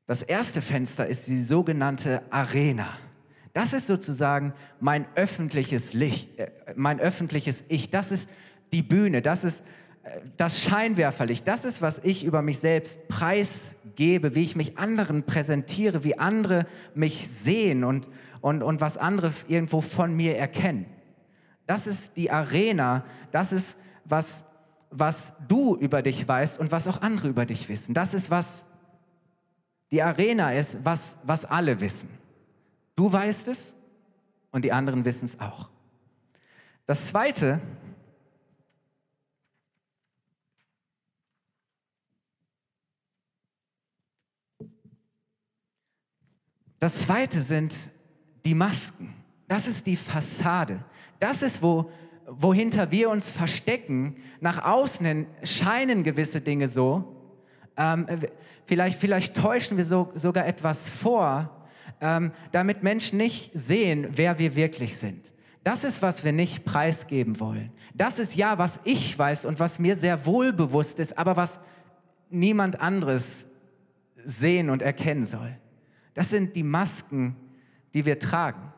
Das 0.10 0.24
erste 0.24 0.64
Fenster 0.64 1.06
ist 1.06 1.28
die 1.28 1.44
sogenannte 1.44 2.24
Arena. 2.32 2.98
Das 3.54 3.74
ist 3.74 3.86
sozusagen 3.86 4.56
mein 4.80 5.06
öffentliches 5.14 5.94
Licht, 5.94 6.40
äh, 6.40 6.50
mein 6.76 7.00
öffentliches 7.00 7.64
Ich. 7.68 7.92
Das 7.92 8.12
ist 8.12 8.28
die 8.72 8.82
Bühne. 8.82 9.22
Das 9.22 9.44
ist 9.44 9.64
das 10.38 10.62
Scheinwerferlicht. 10.62 11.48
Das 11.48 11.66
ist, 11.66 11.82
was 11.82 12.00
ich 12.04 12.24
über 12.24 12.42
mich 12.42 12.60
selbst 12.60 13.08
preisgebe, 13.08 14.36
wie 14.36 14.44
ich 14.44 14.56
mich 14.56 14.78
anderen 14.78 15.24
präsentiere, 15.24 16.04
wie 16.04 16.18
andere 16.18 16.66
mich 16.96 17.28
sehen 17.28 17.84
und, 17.84 18.10
und, 18.42 18.64
und 18.64 18.82
was 18.82 18.98
andere 18.98 19.34
irgendwo 19.48 19.82
von 19.82 20.16
mir 20.16 20.38
erkennen. 20.38 20.86
Das 21.68 21.88
ist 21.88 22.18
die 22.18 22.32
Arena. 22.32 23.06
Das 23.32 23.52
ist, 23.52 23.78
was, 24.06 24.44
was 24.90 25.34
du 25.48 25.76
über 25.76 26.02
dich 26.02 26.28
weißt 26.28 26.60
und 26.60 26.72
was 26.72 26.88
auch 26.88 27.02
andere 27.02 27.28
über 27.28 27.46
dich 27.46 27.70
wissen. 27.70 27.94
Das 27.94 28.14
ist, 28.14 28.32
was 28.32 28.66
die 29.92 30.02
Arena 30.02 30.54
ist, 30.54 30.78
was, 30.84 31.18
was 31.24 31.46
alle 31.46 31.80
wissen. 31.80 32.10
Du 32.96 33.12
weißt 33.12 33.48
es 33.48 33.76
und 34.52 34.66
die 34.66 34.72
anderen 34.72 35.06
wissen 35.06 35.26
es 35.26 35.40
auch. 35.40 35.70
Das 36.86 37.08
Zweite, 37.08 37.62
das 46.80 46.96
Zweite 46.96 47.42
sind 47.42 47.76
die 48.46 48.54
Masken. 48.54 49.14
Das 49.48 49.68
ist 49.68 49.86
die 49.88 49.96
Fassade. 49.96 50.84
Das 51.20 51.42
ist, 51.42 51.62
wo, 51.62 51.92
wohinter 52.26 52.92
wir 52.92 53.10
uns 53.10 53.32
verstecken. 53.32 54.16
Nach 54.40 54.64
außen 54.64 55.26
scheinen 55.44 56.04
gewisse 56.04 56.42
Dinge 56.42 56.68
so, 56.68 57.16
ähm, 57.76 58.06
vielleicht, 58.66 59.00
vielleicht 59.00 59.36
täuschen 59.36 59.78
wir 59.78 59.86
so, 59.86 60.12
sogar 60.14 60.46
etwas 60.46 60.90
vor, 60.90 61.66
ähm, 62.02 62.32
damit 62.52 62.84
Menschen 62.84 63.18
nicht 63.18 63.52
sehen, 63.54 64.08
wer 64.12 64.38
wir 64.38 64.56
wirklich 64.56 64.98
sind. 64.98 65.34
Das 65.64 65.84
ist, 65.84 66.02
was 66.02 66.24
wir 66.24 66.32
nicht 66.32 66.64
preisgeben 66.64 67.40
wollen. 67.40 67.72
Das 67.94 68.20
ist 68.20 68.36
ja, 68.36 68.58
was 68.58 68.80
ich 68.86 69.18
weiß 69.18 69.46
und 69.46 69.60
was 69.60 69.80
mir 69.80 69.96
sehr 69.96 70.26
wohl 70.26 70.54
bewusst 70.54 71.00
ist, 71.00 71.18
aber 71.18 71.36
was 71.36 71.60
niemand 72.30 72.80
anderes 72.80 73.50
sehen 74.16 74.70
und 74.70 74.82
erkennen 74.82 75.26
soll. 75.26 75.58
Das 76.20 76.32
sind 76.32 76.58
die 76.58 76.64
Masken, 76.64 77.38
die 77.94 78.06
wir 78.06 78.20
tragen. 78.20 78.74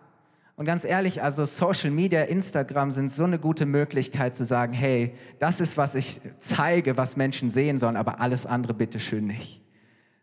Und 0.57 0.67
ganz 0.67 0.85
ehrlich, 0.85 1.23
also 1.23 1.43
Social 1.43 1.89
Media, 1.89 2.21
Instagram 2.21 2.91
sind 2.91 3.11
so 3.11 3.23
eine 3.23 3.39
gute 3.39 3.65
Möglichkeit 3.65 4.37
zu 4.37 4.45
sagen, 4.45 4.73
hey, 4.73 5.15
das 5.39 5.59
ist, 5.59 5.75
was 5.75 5.95
ich 5.95 6.21
zeige, 6.37 6.97
was 6.97 7.17
Menschen 7.17 7.49
sehen 7.49 7.79
sollen, 7.79 7.95
aber 7.95 8.19
alles 8.19 8.45
andere 8.45 8.75
bitte 8.75 8.99
schön 8.99 9.25
nicht. 9.25 9.59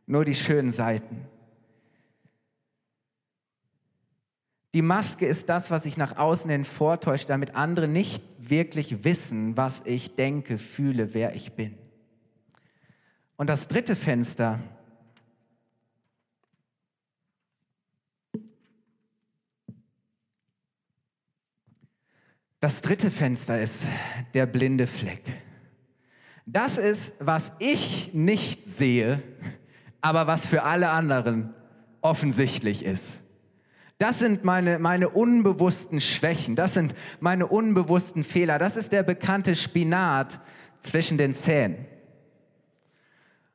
Nur 0.07 0.25
die 0.25 0.37
schönen 0.37 0.71
Seiten. 0.71 1.27
Die 4.73 4.83
Maske 4.83 5.27
ist 5.27 5.49
das, 5.49 5.73
was 5.73 5.87
ich 5.87 5.97
nach 5.97 6.19
außen 6.19 6.49
hin 6.49 6.65
vortäusche, 6.65 7.27
damit 7.27 7.57
andere 7.57 7.89
nicht 7.89 8.23
wirklich 8.39 9.03
wissen, 9.03 9.57
was 9.57 9.83
ich 9.87 10.15
denke, 10.15 10.57
fühle, 10.57 11.15
wer 11.15 11.35
ich 11.35 11.55
bin. 11.55 11.77
Und 13.37 13.51
das 13.51 13.67
dritte 13.67 13.97
Fenster 13.97 14.61
Das 22.61 22.83
dritte 22.83 23.11
Fenster 23.11 23.61
ist 23.61 23.85
der 24.35 24.47
blinde 24.47 24.89
Fleck. 24.89 25.23
Das 26.45 26.77
ist, 26.77 27.15
was 27.21 27.53
ich 27.61 28.15
nicht 28.15 28.67
sehe, 28.67 29.23
aber 30.01 30.27
was 30.27 30.47
für 30.47 30.65
alle 30.65 30.91
anderen 30.91 31.55
offensichtlich 32.01 32.85
ist. 32.85 33.23
Das 33.99 34.19
sind 34.19 34.45
meine, 34.45 34.79
meine 34.79 35.09
unbewussten 35.09 36.01
Schwächen, 36.01 36.57
das 36.57 36.75
sind 36.75 36.95
meine 37.21 37.47
unbewussten 37.47 38.25
Fehler, 38.25 38.59
das 38.59 38.77
ist 38.77 38.93
der 38.93 39.03
bekannte 39.03 39.55
Spinat 39.55 40.41
zwischen 40.81 41.19
den 41.19 41.35
Zähnen. 41.35 41.85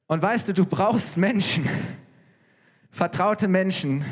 Und 0.08 0.22
weißt 0.22 0.50
du, 0.50 0.54
du 0.54 0.66
brauchst 0.66 1.18
Menschen, 1.18 1.68
vertraute 2.92 3.48
Menschen, 3.48 4.06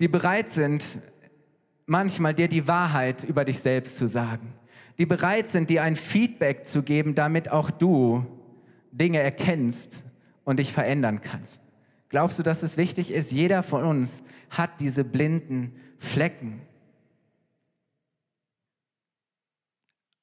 die 0.00 0.08
bereit 0.08 0.52
sind, 0.52 0.84
manchmal 1.86 2.34
dir 2.34 2.48
die 2.48 2.68
Wahrheit 2.68 3.24
über 3.24 3.44
dich 3.44 3.60
selbst 3.60 3.96
zu 3.96 4.06
sagen, 4.06 4.52
die 4.98 5.06
bereit 5.06 5.48
sind, 5.48 5.70
dir 5.70 5.82
ein 5.82 5.96
Feedback 5.96 6.66
zu 6.66 6.82
geben, 6.82 7.14
damit 7.14 7.50
auch 7.50 7.70
du 7.70 8.26
Dinge 8.92 9.20
erkennst 9.20 10.04
und 10.44 10.58
dich 10.58 10.72
verändern 10.72 11.20
kannst. 11.20 11.62
Glaubst 12.08 12.38
du, 12.38 12.42
dass 12.42 12.62
es 12.62 12.76
wichtig 12.76 13.10
ist? 13.10 13.32
Jeder 13.32 13.62
von 13.62 13.84
uns 13.84 14.22
hat 14.50 14.80
diese 14.80 15.04
blinden 15.04 15.72
Flecken. 15.98 16.62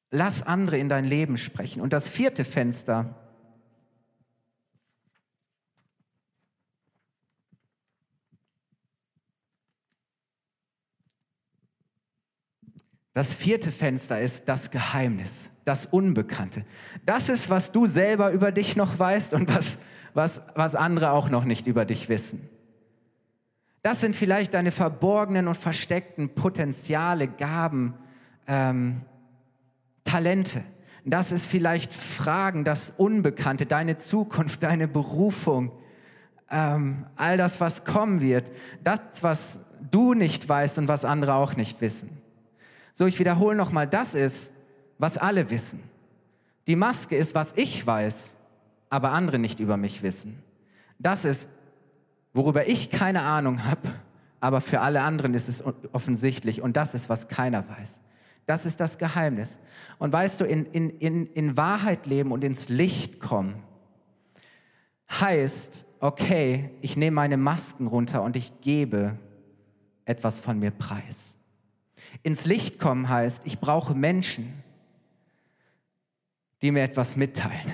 Lass 0.09 0.43
andere 0.43 0.77
in 0.77 0.89
dein 0.89 1.05
Leben 1.05 1.37
sprechen. 1.37 1.81
Und 1.81 1.91
das 1.91 2.07
vierte 2.07 2.45
Fenster 2.45 3.22
Das 13.13 13.33
vierte 13.33 13.71
Fenster 13.71 14.19
ist 14.19 14.49
das 14.49 14.71
Geheimnis, 14.71 15.51
das 15.65 15.85
Unbekannte. 15.85 16.65
Das 17.05 17.29
ist, 17.29 17.49
was 17.49 17.71
du 17.71 17.85
selber 17.85 18.31
über 18.31 18.51
dich 18.51 18.75
noch 18.75 18.97
weißt 18.97 19.33
und 19.33 19.53
was, 19.53 19.77
was, 20.13 20.41
was 20.55 20.75
andere 20.75 21.11
auch 21.11 21.29
noch 21.29 21.45
nicht 21.45 21.67
über 21.67 21.85
dich 21.85 22.09
wissen. 22.09 22.49
Das 23.83 24.01
sind 24.01 24.15
vielleicht 24.15 24.53
deine 24.53 24.71
verborgenen 24.71 25.47
und 25.47 25.57
versteckten 25.57 26.29
Potenziale, 26.29 27.27
Gaben, 27.27 27.93
ähm, 28.47 29.01
Talente. 30.05 30.63
Das 31.05 31.31
ist 31.33 31.47
vielleicht 31.47 31.93
Fragen, 31.93 32.63
das 32.63 32.93
Unbekannte, 32.95 33.65
deine 33.65 33.97
Zukunft, 33.97 34.63
deine 34.63 34.87
Berufung, 34.87 35.71
ähm, 36.49 37.05
all 37.15 37.37
das, 37.37 37.59
was 37.59 37.83
kommen 37.83 38.21
wird, 38.21 38.51
das, 38.83 38.99
was 39.21 39.59
du 39.91 40.13
nicht 40.13 40.47
weißt 40.47 40.77
und 40.77 40.87
was 40.87 41.03
andere 41.03 41.33
auch 41.35 41.57
nicht 41.57 41.81
wissen. 41.81 42.22
So, 42.93 43.05
ich 43.05 43.19
wiederhole 43.19 43.55
nochmal, 43.55 43.87
das 43.87 44.13
ist, 44.13 44.51
was 44.97 45.17
alle 45.17 45.49
wissen. 45.49 45.81
Die 46.67 46.75
Maske 46.75 47.17
ist, 47.17 47.35
was 47.35 47.53
ich 47.55 47.85
weiß, 47.85 48.37
aber 48.89 49.11
andere 49.11 49.39
nicht 49.39 49.59
über 49.59 49.77
mich 49.77 50.03
wissen. 50.03 50.41
Das 50.99 51.25
ist, 51.25 51.49
worüber 52.33 52.67
ich 52.67 52.91
keine 52.91 53.23
Ahnung 53.23 53.65
habe, 53.65 53.93
aber 54.39 54.61
für 54.61 54.81
alle 54.81 55.01
anderen 55.01 55.33
ist 55.33 55.49
es 55.49 55.63
offensichtlich 55.91 56.61
und 56.61 56.77
das 56.77 56.93
ist, 56.93 57.09
was 57.09 57.27
keiner 57.27 57.67
weiß. 57.67 57.99
Das 58.45 58.65
ist 58.65 58.79
das 58.79 58.97
Geheimnis. 58.97 59.57
Und 59.99 60.11
weißt 60.11 60.41
du, 60.41 60.45
in, 60.45 60.65
in, 60.65 60.89
in, 60.99 61.27
in 61.27 61.57
Wahrheit 61.57 62.05
leben 62.05 62.31
und 62.31 62.43
ins 62.43 62.69
Licht 62.69 63.19
kommen, 63.19 63.63
heißt, 65.09 65.85
okay, 65.99 66.71
ich 66.81 66.97
nehme 66.97 67.15
meine 67.15 67.37
Masken 67.37 67.87
runter 67.87 68.21
und 68.21 68.35
ich 68.35 68.51
gebe 68.61 69.17
etwas 70.05 70.39
von 70.39 70.59
mir 70.59 70.71
preis. 70.71 71.32
Ins 72.21 72.45
Licht 72.45 72.79
kommen 72.79 73.09
heißt, 73.09 73.41
ich 73.45 73.59
brauche 73.59 73.95
Menschen, 73.95 74.53
die 76.61 76.71
mir 76.71 76.83
etwas 76.83 77.15
mitteilen. 77.15 77.71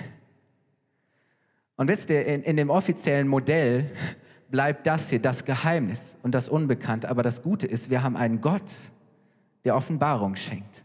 Und 1.76 1.88
wisst 1.88 2.10
ihr, 2.10 2.26
in, 2.26 2.44
in 2.44 2.58
dem 2.58 2.70
offiziellen 2.70 3.28
Modell 3.28 3.92
bleibt 4.50 4.88
das 4.88 5.10
hier 5.10 5.20
das 5.20 5.46
Geheimnis 5.46 6.18
und 6.24 6.34
das 6.34 6.50
Unbekannte. 6.50 7.10
Aber 7.10 7.24
das 7.24 7.44
Gute 7.44 7.68
ist, 7.68 7.90
wir 7.90 8.02
haben 8.04 8.18
einen 8.18 8.42
Gott, 8.42 8.72
der 9.64 9.76
Offenbarung 9.76 10.36
schenkt. 10.36 10.84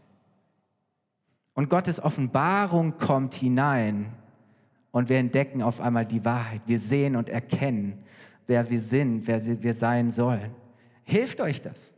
Und 1.53 1.69
Gottes 1.69 2.01
Offenbarung 2.01 2.97
kommt 2.97 3.33
hinein 3.33 4.11
und 4.91 5.09
wir 5.09 5.17
entdecken 5.17 5.61
auf 5.61 5.81
einmal 5.81 6.05
die 6.05 6.23
Wahrheit. 6.23 6.61
Wir 6.65 6.77
sehen 6.77 7.15
und 7.15 7.29
erkennen, 7.29 8.03
wer 8.45 8.69
wir 8.69 8.79
sind, 8.79 9.25
wer 9.25 9.43
wir 9.63 9.73
sein 9.73 10.11
sollen. 10.11 10.51
Hilft 11.03 11.41
euch 11.41 11.61
das? 11.61 11.94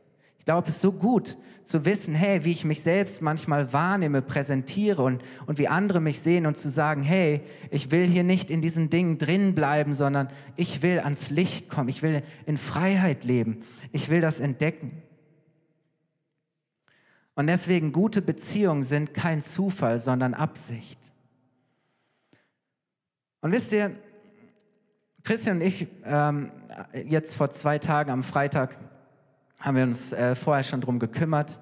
Glaube, 0.47 0.69
es 0.69 0.75
ist 0.75 0.81
so 0.81 0.93
gut 0.93 1.37
zu 1.65 1.83
wissen, 1.83 2.15
hey, 2.15 2.45
wie 2.45 2.53
ich 2.53 2.63
mich 2.63 2.81
selbst 2.81 3.21
manchmal 3.21 3.73
wahrnehme, 3.73 4.21
präsentiere 4.21 5.03
und, 5.03 5.21
und 5.45 5.57
wie 5.57 5.67
andere 5.67 5.99
mich 5.99 6.21
sehen 6.21 6.45
und 6.45 6.57
zu 6.57 6.69
sagen, 6.69 7.03
hey, 7.03 7.41
ich 7.69 7.91
will 7.91 8.07
hier 8.07 8.23
nicht 8.23 8.49
in 8.49 8.61
diesen 8.61 8.89
Dingen 8.89 9.17
drin 9.17 9.55
bleiben, 9.55 9.93
sondern 9.93 10.29
ich 10.55 10.81
will 10.81 10.99
ans 10.99 11.29
Licht 11.29 11.67
kommen, 11.67 11.89
ich 11.89 12.01
will 12.01 12.23
in 12.45 12.55
Freiheit 12.55 13.25
leben, 13.25 13.65
ich 13.91 14.07
will 14.07 14.21
das 14.21 14.39
entdecken. 14.39 15.01
Und 17.35 17.47
deswegen 17.47 17.91
gute 17.91 18.21
Beziehungen 18.21 18.83
sind 18.83 19.13
kein 19.13 19.41
Zufall, 19.41 19.99
sondern 19.99 20.33
Absicht. 20.33 21.01
Und 23.41 23.51
wisst 23.51 23.73
ihr, 23.73 23.97
Christian 25.25 25.57
und 25.57 25.61
ich, 25.63 25.87
ähm, 26.05 26.51
jetzt 27.05 27.35
vor 27.35 27.51
zwei 27.51 27.79
Tagen 27.79 28.11
am 28.11 28.23
Freitag, 28.23 28.77
haben 29.59 29.75
wir 29.75 29.83
uns 29.83 30.13
äh, 30.13 30.35
vorher 30.35 30.63
schon 30.63 30.81
darum 30.81 30.99
gekümmert, 30.99 31.59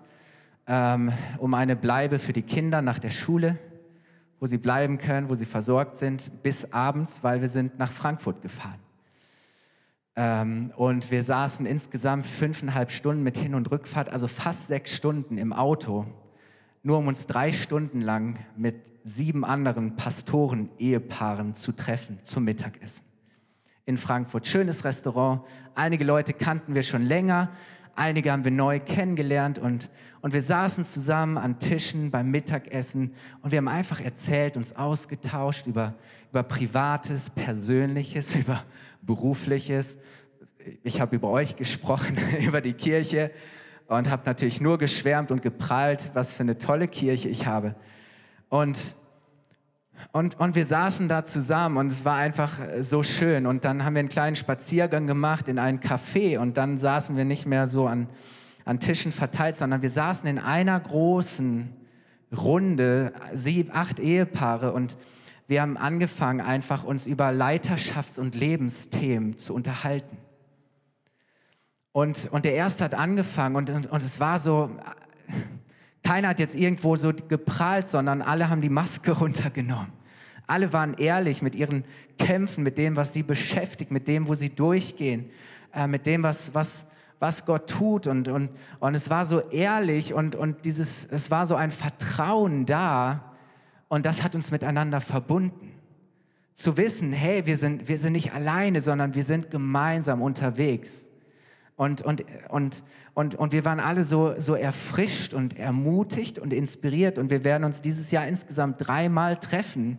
ähm, 0.67 1.11
um 1.37 1.53
eine 1.53 1.75
Bleibe 1.75 2.19
für 2.19 2.33
die 2.33 2.41
Kinder 2.41 2.81
nach 2.81 2.99
der 2.99 3.09
Schule, 3.09 3.57
wo 4.39 4.45
sie 4.45 4.57
bleiben 4.57 4.97
können, 4.97 5.29
wo 5.29 5.35
sie 5.35 5.45
versorgt 5.45 5.97
sind, 5.97 6.31
bis 6.43 6.71
abends, 6.73 7.23
weil 7.23 7.41
wir 7.41 7.47
sind 7.47 7.79
nach 7.79 7.91
Frankfurt 7.91 8.41
gefahren. 8.41 8.79
Ähm, 10.15 10.71
und 10.75 11.11
wir 11.11 11.23
saßen 11.23 11.65
insgesamt 11.65 12.25
fünfeinhalb 12.25 12.91
Stunden 12.91 13.23
mit 13.23 13.37
Hin- 13.37 13.55
und 13.55 13.71
Rückfahrt, 13.71 14.09
also 14.09 14.27
fast 14.27 14.67
sechs 14.67 14.91
Stunden 14.91 15.37
im 15.37 15.53
Auto, 15.53 16.05
nur 16.83 16.97
um 16.99 17.07
uns 17.07 17.27
drei 17.27 17.51
Stunden 17.51 18.01
lang 18.01 18.39
mit 18.55 18.93
sieben 19.03 19.43
anderen 19.43 19.95
Pastoren-Ehepaaren 19.95 21.53
zu 21.53 21.71
treffen 21.71 22.19
zum 22.23 22.43
Mittagessen 22.43 23.03
in 23.85 23.97
Frankfurt. 23.97 24.47
Schönes 24.47 24.83
Restaurant. 24.83 25.41
Einige 25.75 26.03
Leute 26.03 26.33
kannten 26.33 26.73
wir 26.73 26.83
schon 26.83 27.03
länger, 27.03 27.51
einige 27.95 28.31
haben 28.31 28.43
wir 28.43 28.51
neu 28.51 28.79
kennengelernt 28.79 29.57
und, 29.57 29.89
und 30.21 30.33
wir 30.33 30.41
saßen 30.41 30.85
zusammen 30.85 31.37
an 31.37 31.59
Tischen 31.59 32.11
beim 32.11 32.29
Mittagessen 32.29 33.13
und 33.41 33.51
wir 33.51 33.57
haben 33.57 33.67
einfach 33.67 34.01
erzählt, 34.01 34.57
uns 34.57 34.75
ausgetauscht 34.75 35.67
über, 35.67 35.95
über 36.31 36.43
Privates, 36.43 37.29
Persönliches, 37.29 38.35
über 38.35 38.63
Berufliches. 39.01 39.97
Ich 40.83 40.99
habe 40.99 41.15
über 41.15 41.29
euch 41.29 41.55
gesprochen, 41.55 42.17
über 42.39 42.61
die 42.61 42.73
Kirche 42.73 43.31
und 43.87 44.09
habe 44.09 44.23
natürlich 44.25 44.61
nur 44.61 44.77
geschwärmt 44.77 45.31
und 45.31 45.41
geprahlt, 45.41 46.11
was 46.13 46.35
für 46.35 46.43
eine 46.43 46.57
tolle 46.57 46.87
Kirche 46.87 47.29
ich 47.29 47.45
habe. 47.45 47.75
Und, 48.49 48.77
und, 50.11 50.39
und 50.39 50.55
wir 50.55 50.65
saßen 50.65 51.07
da 51.07 51.25
zusammen 51.25 51.77
und 51.77 51.87
es 51.87 52.05
war 52.05 52.15
einfach 52.15 52.59
so 52.79 53.03
schön. 53.03 53.45
Und 53.45 53.65
dann 53.65 53.83
haben 53.83 53.95
wir 53.95 53.99
einen 53.99 54.09
kleinen 54.09 54.35
Spaziergang 54.35 55.07
gemacht 55.07 55.47
in 55.47 55.59
ein 55.59 55.79
Café 55.79 56.39
und 56.39 56.57
dann 56.57 56.77
saßen 56.77 57.17
wir 57.17 57.25
nicht 57.25 57.45
mehr 57.45 57.67
so 57.67 57.87
an, 57.87 58.07
an 58.63 58.79
Tischen 58.79 59.11
verteilt, 59.11 59.57
sondern 59.57 59.81
wir 59.81 59.89
saßen 59.89 60.27
in 60.27 60.39
einer 60.39 60.79
großen 60.79 61.73
Runde, 62.35 63.13
sieben, 63.33 63.71
acht 63.73 63.99
Ehepaare 63.99 64.73
und 64.73 64.97
wir 65.47 65.61
haben 65.61 65.77
angefangen, 65.77 66.41
einfach 66.41 66.83
uns 66.83 67.05
über 67.05 67.29
Leiterschafts- 67.29 68.19
und 68.19 68.33
Lebensthemen 68.33 69.37
zu 69.37 69.53
unterhalten. 69.53 70.17
Und, 71.91 72.29
und 72.31 72.45
der 72.45 72.55
Erste 72.55 72.83
hat 72.83 72.95
angefangen 72.95 73.55
und, 73.55 73.69
und, 73.69 73.87
und 73.87 74.01
es 74.01 74.19
war 74.19 74.39
so, 74.39 74.69
keiner 76.05 76.29
hat 76.29 76.39
jetzt 76.39 76.55
irgendwo 76.55 76.95
so 76.95 77.11
geprahlt, 77.13 77.87
sondern 77.87 78.21
alle 78.21 78.49
haben 78.49 78.61
die 78.61 78.69
Maske 78.69 79.11
runtergenommen. 79.19 79.91
Alle 80.47 80.71
waren 80.71 80.93
ehrlich 80.93 81.41
mit 81.41 81.55
ihren 81.55 81.83
Kämpfen, 82.19 82.63
mit 82.63 82.77
dem, 82.77 82.95
was 82.95 83.13
sie 83.13 83.23
beschäftigt, 83.23 83.89
mit 83.91 84.07
dem, 84.07 84.27
wo 84.27 84.35
sie 84.35 84.51
durchgehen, 84.51 85.31
äh, 85.73 85.87
mit 85.87 86.05
dem, 86.05 86.21
was, 86.21 86.53
was, 86.53 86.85
was 87.19 87.45
Gott 87.45 87.67
tut. 87.67 88.05
Und, 88.05 88.27
und, 88.27 88.51
und 88.79 88.93
es 88.93 89.09
war 89.09 89.25
so 89.25 89.39
ehrlich 89.49 90.13
und, 90.13 90.35
und 90.35 90.63
dieses, 90.63 91.05
es 91.05 91.31
war 91.31 91.47
so 91.47 91.55
ein 91.55 91.71
Vertrauen 91.71 92.67
da, 92.67 93.31
und 93.87 94.05
das 94.05 94.23
hat 94.23 94.35
uns 94.35 94.51
miteinander 94.51 94.99
verbunden. 95.01 95.71
Zu 96.53 96.77
wissen, 96.77 97.13
hey, 97.13 97.45
wir 97.45 97.57
sind, 97.57 97.87
wir 97.87 97.97
sind 97.97 98.13
nicht 98.13 98.33
alleine, 98.33 98.81
sondern 98.81 99.13
wir 99.13 99.23
sind 99.23 99.51
gemeinsam 99.51 100.21
unterwegs. 100.21 101.09
Und, 101.75 102.01
und, 102.01 102.23
und, 102.49 102.83
und, 103.15 103.33
und 103.33 103.51
wir 103.51 103.65
waren 103.65 103.79
alle 103.79 104.03
so, 104.03 104.35
so 104.37 104.53
erfrischt 104.53 105.33
und 105.33 105.57
ermutigt 105.57 106.37
und 106.37 106.53
inspiriert. 106.53 107.17
Und 107.17 107.31
wir 107.31 107.43
werden 107.43 107.63
uns 107.63 107.81
dieses 107.81 108.11
Jahr 108.11 108.27
insgesamt 108.27 108.85
dreimal 108.85 109.37
treffen. 109.37 109.97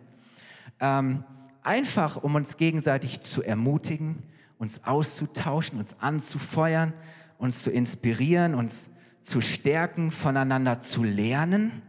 Ähm, 0.79 1.25
einfach, 1.63 2.23
um 2.23 2.37
uns 2.37 2.57
gegenseitig 2.57 3.23
zu 3.23 3.43
ermutigen, 3.43 4.23
uns 4.59 4.85
auszutauschen, 4.85 5.81
uns 5.81 5.97
anzufeuern, 5.99 6.93
uns 7.39 7.65
zu 7.65 7.73
inspirieren, 7.73 8.55
uns 8.55 8.91
zu 9.23 9.41
stärken, 9.41 10.13
voneinander 10.13 10.81
zu 10.81 11.03
lernen 11.03 11.83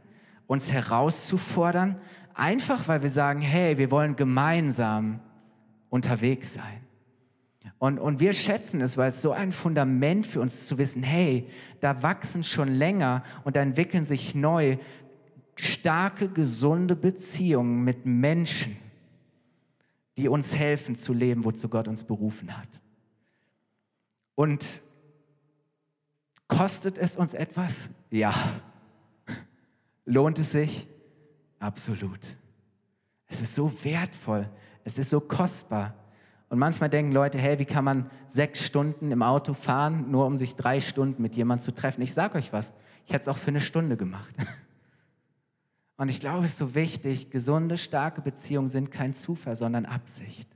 uns 0.48 0.72
herauszufordern, 0.72 1.98
einfach 2.34 2.88
weil 2.88 3.04
wir 3.04 3.12
sagen, 3.12 3.42
hey, 3.42 3.78
wir 3.78 3.92
wollen 3.92 4.16
gemeinsam 4.16 5.20
unterwegs 5.90 6.54
sein. 6.54 6.87
Und, 7.80 8.00
und 8.00 8.20
wir 8.20 8.34
schätzen 8.34 8.82
es, 8.82 8.98
weil 8.98 9.10
es 9.10 9.22
so 9.22 9.32
ein 9.32 9.52
Fundament 9.52 10.26
für 10.26 10.42
uns 10.42 10.56
ist, 10.56 10.68
zu 10.68 10.78
wissen, 10.78 11.04
hey, 11.04 11.48
da 11.80 12.02
wachsen 12.02 12.44
schon 12.44 12.70
länger 12.70 13.24
und 13.44 13.56
da 13.56 13.62
entwickeln 13.62 14.06
sich 14.06 14.34
neu 14.34 14.78
starke, 15.56 16.30
gesunde 16.30 16.96
Beziehungen 16.96 17.84
mit 17.84 18.06
Menschen, 18.06 18.78
die 20.18 20.28
uns 20.28 20.56
helfen 20.56 20.96
zu 20.96 21.14
leben, 21.14 21.46
wozu 21.46 21.70
Gott 21.70 21.88
uns 21.88 22.04
berufen 22.04 22.58
hat. 22.58 22.70
Und 24.34 24.82
kostet 26.48 26.98
es 26.98 27.16
uns 27.16 27.34
etwas? 27.34 27.90
Ja. 28.10 28.34
Lohnt 30.06 30.40
es 30.40 30.52
sich? 30.52 30.88
Absolut. 31.60 32.20
Es 33.28 33.42
ist 33.42 33.56
so 33.56 33.72
wertvoll, 33.84 34.50
es 34.84 34.98
ist 34.98 35.10
so 35.10 35.20
kostbar. 35.20 35.94
Und 36.50 36.60
manchmal 36.60 36.90
denken 36.90 37.12
Leute, 37.12 37.38
hey, 37.38 37.60
wie 37.60 37.66
kann 37.66 37.84
man 37.84 38.10
sechs 38.28 38.64
Stunden 38.64 39.12
im 39.12 39.22
Auto 39.22 39.54
fahren, 39.54 40.10
nur 40.12 40.26
um 40.26 40.38
sich 40.38 40.56
drei 40.56 40.80
Stunden 40.80 41.22
mit 41.22 41.36
jemandem 41.36 41.66
zu 41.66 41.74
treffen? 41.74 42.02
Ich 42.02 42.14
sage 42.14 42.38
euch 42.38 42.54
was, 42.54 42.74
ich 43.06 43.14
hätte 43.14 43.24
es 43.24 43.28
auch 43.28 43.38
für 43.38 43.50
eine 43.50 43.60
Stunde 43.60 43.98
gemacht. 43.98 44.34
Und 45.98 46.10
ich 46.10 46.20
glaube, 46.20 46.46
es 46.46 46.52
ist 46.52 46.60
so 46.60 46.76
wichtig, 46.76 47.32
gesunde, 47.32 47.76
starke 47.76 48.22
Beziehungen 48.22 48.70
sind 48.70 48.92
kein 48.92 49.14
Zufall, 49.14 49.56
sondern 49.56 49.86
Absicht. 49.86 50.48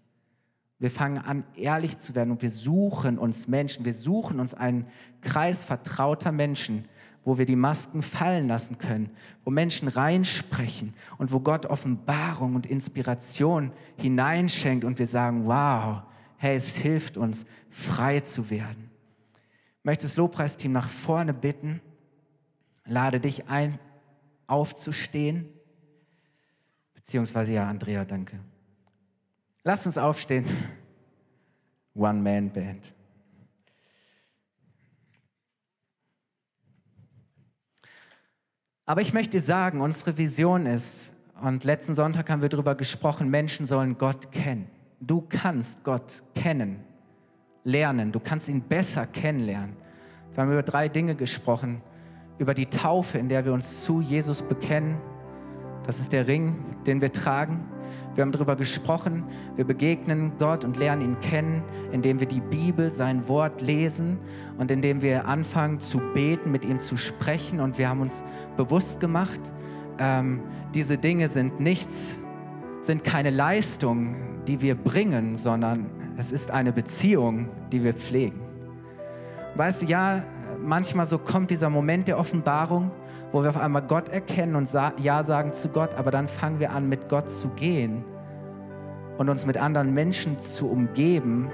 Wir 0.78 0.92
fangen 0.92 1.18
an, 1.18 1.44
ehrlich 1.56 1.98
zu 1.98 2.16
werden 2.16 2.32
und 2.32 2.42
wir 2.42 2.50
suchen 2.50 3.20
uns 3.20 3.48
Menschen, 3.48 3.86
wir 3.86 3.94
suchen 3.94 4.40
uns 4.40 4.56
einen 4.56 4.88
Kreis 5.22 5.64
vertrauter 5.64 6.32
Menschen, 6.32 6.86
wo 7.24 7.38
wir 7.38 7.46
die 7.46 7.56
Masken 7.56 8.02
fallen 8.02 8.48
lassen 8.48 8.78
können, 8.78 9.12
wo 9.44 9.52
Menschen 9.52 9.88
reinsprechen 9.88 10.94
und 11.18 11.32
wo 11.32 11.40
Gott 11.40 11.66
Offenbarung 11.66 12.56
und 12.56 12.66
Inspiration 12.66 13.72
hineinschenkt 13.98 14.84
und 14.84 14.98
wir 14.98 15.08
sagen, 15.08 15.46
wow, 15.46 16.02
hey, 16.38 16.56
es 16.56 16.76
hilft 16.76 17.18
uns, 17.18 17.46
frei 17.70 18.22
zu 18.22 18.50
werden. 18.50 18.90
Ich 19.80 19.86
möchte 19.86 20.06
das 20.06 20.16
Lobpreisteam 20.16 20.72
nach 20.72 20.90
vorne 20.90 21.34
bitten, 21.34 21.82
lade 22.86 23.20
dich 23.20 23.48
ein, 23.48 23.80
aufzustehen, 24.48 25.48
beziehungsweise 26.94 27.54
ja, 27.54 27.70
Andrea, 27.70 28.04
danke. 28.04 28.40
Lass 29.64 29.86
uns 29.86 29.98
aufstehen. 29.98 30.46
One-Man-Band. 31.94 32.94
Aber 38.92 39.00
ich 39.00 39.14
möchte 39.14 39.40
sagen, 39.40 39.80
unsere 39.80 40.18
Vision 40.18 40.66
ist, 40.66 41.16
und 41.42 41.64
letzten 41.64 41.94
Sonntag 41.94 42.30
haben 42.30 42.42
wir 42.42 42.50
darüber 42.50 42.76
gesprochen, 42.76 43.30
Menschen 43.30 43.66
sollen 43.66 43.98
Gott 43.98 44.34
kennen. 44.34 44.68
Du 45.00 45.22
kannst 45.22 45.82
Gott 45.86 46.22
kennen, 46.36 46.82
lernen, 47.64 48.12
du 48.12 48.20
kannst 48.20 48.50
ihn 48.50 48.60
besser 48.60 49.08
kennenlernen. 49.08 49.78
Wir 50.34 50.44
haben 50.44 50.52
über 50.52 50.62
drei 50.62 50.90
Dinge 50.90 51.16
gesprochen. 51.16 51.82
Über 52.38 52.54
die 52.54 52.66
Taufe, 52.66 53.18
in 53.18 53.30
der 53.30 53.46
wir 53.46 53.54
uns 53.54 53.86
zu 53.86 54.02
Jesus 54.02 54.42
bekennen. 54.42 54.98
Das 55.86 56.02
ist 56.02 56.12
der 56.12 56.28
Ring, 56.28 56.58
den 56.86 57.00
wir 57.00 57.14
tragen. 57.14 57.62
Wir 58.16 58.24
haben 58.24 58.32
darüber 58.32 58.56
gesprochen, 58.56 59.24
wir 59.56 59.66
begegnen 59.66 60.34
Gott 60.38 60.66
und 60.66 60.78
lernen 60.78 61.02
ihn 61.02 61.20
kennen, 61.22 61.64
indem 61.92 62.20
wir 62.20 62.28
die 62.28 62.42
Bibel, 62.42 62.90
sein 62.90 63.28
Wort 63.28 63.62
lesen 63.62 64.20
und 64.58 64.70
indem 64.70 65.02
wir 65.02 65.26
anfangen 65.26 65.80
zu 65.80 66.00
beten, 66.14 66.52
mit 66.52 66.66
ihm 66.66 66.80
zu 66.80 66.98
sprechen. 66.98 67.62
Und 67.62 67.78
wir 67.78 67.88
haben 67.88 68.02
uns 68.02 68.24
bewusst 68.58 69.00
gemacht, 69.00 69.40
ähm, 69.98 70.42
diese 70.74 70.98
Dinge 70.98 71.30
sind 71.30 71.60
nichts, 71.60 72.20
sind 72.82 73.04
keine 73.04 73.30
Leistung, 73.30 74.16
die 74.48 74.62
wir 74.62 74.76
bringen, 74.76 75.36
sondern 75.36 75.86
es 76.18 76.32
ist 76.32 76.52
eine 76.52 76.74
Beziehung, 76.74 77.48
die 77.72 77.84
wir 77.84 77.94
pflegen. 77.94 78.42
Weißt 79.56 79.84
du, 79.84 79.86
ja, 79.86 80.24
manchmal 80.60 81.06
so 81.06 81.18
kommt 81.18 81.52
dieser 81.52 81.70
Moment 81.70 82.08
der 82.08 82.18
Offenbarung 82.18 82.92
wo 83.32 83.44
wir 83.44 83.50
auf 83.50 83.58
einmal 83.58 83.84
Gott 83.84 84.10
erkennen 84.10 84.56
und 84.56 84.70
Ja 84.72 85.24
sagen 85.24 85.54
zu 85.54 85.70
Gott, 85.70 85.94
aber 85.96 86.12
dann 86.12 86.28
fangen 86.28 86.60
wir 86.60 86.72
an, 86.72 86.90
mit 86.90 87.10
Gott 87.10 87.30
zu 87.30 87.50
gehen 87.50 88.04
und 89.18 89.30
uns 89.30 89.46
mit 89.46 89.58
anderen 89.58 89.94
Menschen 89.94 90.40
zu 90.40 90.70
umgeben, 90.70 91.50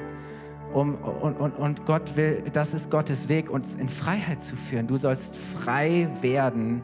Um, 0.73 0.95
und, 0.95 1.39
und, 1.39 1.51
und 1.53 1.86
Gott 1.86 2.17
will, 2.17 2.43
das 2.51 2.73
ist 2.73 2.91
Gottes 2.91 3.30
Weg, 3.30 3.49
uns 3.49 3.75
in 3.75 3.88
Freiheit 3.88 4.43
zu 4.43 4.55
führen. 4.55 4.86
Du 4.86 4.97
sollst 4.97 5.36
frei 5.36 6.09
werden 6.21 6.82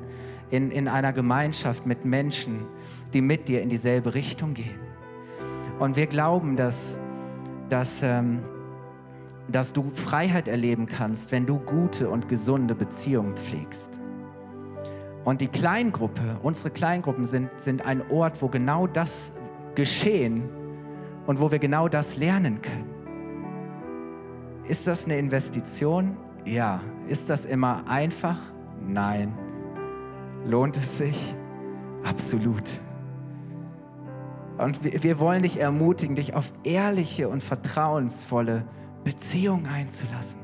in, 0.52 0.72
in 0.72 0.88
einer 0.88 1.12
Gemeinschaft 1.12 1.86
mit 1.86 2.06
Menschen, 2.06 2.66
die 3.14 3.22
mit 3.22 3.48
dir 3.48 3.62
in 3.62 3.70
dieselbe 3.70 4.14
Richtung 4.14 4.54
gehen. 4.54 4.80
Und 5.80 5.98
wir 5.98 6.08
glauben, 6.08 6.56
dass, 6.56 7.00
dass, 7.70 8.02
ähm, 8.04 8.40
dass 9.50 9.74
du 9.74 9.92
Freiheit 9.92 10.48
erleben 10.48 10.86
kannst, 10.86 11.32
wenn 11.32 11.46
du 11.46 11.60
gute 11.60 12.10
und 12.10 12.30
gesunde 12.30 12.76
Beziehungen 12.76 13.36
pflegst. 13.36 14.00
Und 15.26 15.40
die 15.42 15.48
Kleingruppe, 15.48 16.38
unsere 16.44 16.70
Kleingruppen 16.70 17.26
sind, 17.26 17.50
sind 17.58 17.86
ein 17.86 18.02
Ort, 18.10 18.42
wo 18.42 18.48
genau 18.50 18.88
das 18.88 19.34
geschehen 19.76 20.50
und 21.26 21.40
wo 21.40 21.52
wir 21.52 21.60
genau 21.60 21.88
das 21.88 22.18
lernen 22.18 22.62
können. 22.62 22.90
Ist 24.68 24.88
das 24.88 25.06
eine 25.06 25.18
Investition? 25.18 26.18
Ja. 26.46 26.82
Ist 27.08 27.30
das 27.30 27.46
immer 27.46 27.84
einfach? 27.88 28.38
Nein. 28.86 29.34
Lohnt 30.46 30.78
es 30.78 30.98
sich? 30.98 31.36
Absolut. 32.04 32.70
Und 34.58 34.84
wir 34.84 35.20
wollen 35.20 35.42
dich 35.42 35.60
ermutigen, 35.60 36.16
dich 36.16 36.34
auf 36.34 36.54
ehrliche 36.64 37.28
und 37.28 37.42
vertrauensvolle 37.42 38.66
Beziehungen 39.04 39.66
einzulassen. 39.66 40.43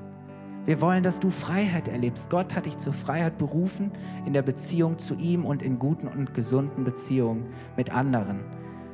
Wir 0.70 0.82
wollen, 0.82 1.02
dass 1.02 1.20
du 1.20 1.32
Freiheit 1.32 1.88
erlebst. 1.88 2.30
Gott 2.30 2.56
hat 2.56 2.68
dich 2.68 2.78
zur 2.78 2.94
Freiheit 2.94 3.40
berufen 3.40 3.92
in 4.28 4.34
der 4.34 4.44
Beziehung 4.44 5.00
zu 5.00 5.16
ihm 5.16 5.44
und 5.44 5.64
in 5.64 5.80
guten 5.80 6.08
und 6.08 6.36
gesunden 6.36 6.84
Beziehungen 6.84 7.48
mit 7.76 7.92
anderen, 7.92 8.42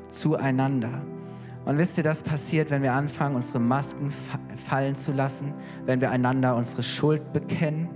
zueinander. 0.08 1.02
Und 1.66 1.78
wisst 1.78 1.98
ihr, 1.98 2.04
das 2.06 2.24
passiert, 2.24 2.72
wenn 2.72 2.82
wir 2.82 2.94
anfangen, 2.94 3.36
unsere 3.36 3.60
Masken 3.60 4.10
fallen 4.70 4.96
zu 4.96 5.12
lassen, 5.12 5.54
wenn 5.86 6.00
wir 6.00 6.12
einander 6.12 6.56
unsere 6.56 6.82
Schuld 6.82 7.34
bekennen, 7.34 7.90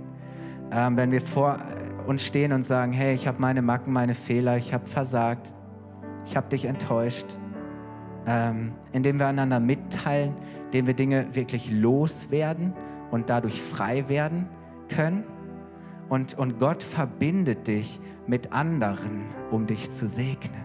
ähm, 0.70 0.98
wenn 0.98 1.10
wir 1.10 1.22
vor 1.22 1.58
uns 2.06 2.22
stehen 2.22 2.52
und 2.52 2.64
sagen, 2.64 2.92
hey, 2.92 3.14
ich 3.14 3.26
habe 3.26 3.40
meine 3.40 3.62
Macken, 3.62 3.94
meine 3.94 4.12
Fehler, 4.12 4.58
ich 4.58 4.74
habe 4.74 4.86
versagt, 4.86 5.54
ich 6.26 6.36
habe 6.36 6.50
dich 6.50 6.66
enttäuscht, 6.66 7.28
ähm, 8.26 8.72
indem 8.92 9.18
wir 9.18 9.26
einander 9.26 9.58
mitteilen, 9.58 10.34
indem 10.66 10.86
wir 10.86 10.92
Dinge 10.92 11.34
wirklich 11.34 11.70
loswerden 11.70 12.74
und 13.10 13.30
dadurch 13.30 13.60
frei 13.60 14.08
werden 14.08 14.48
können. 14.88 15.24
Und, 16.08 16.36
und 16.38 16.58
Gott 16.58 16.82
verbindet 16.82 17.66
dich 17.66 18.00
mit 18.26 18.52
anderen, 18.52 19.24
um 19.50 19.66
dich 19.66 19.90
zu 19.90 20.08
segnen. 20.08 20.64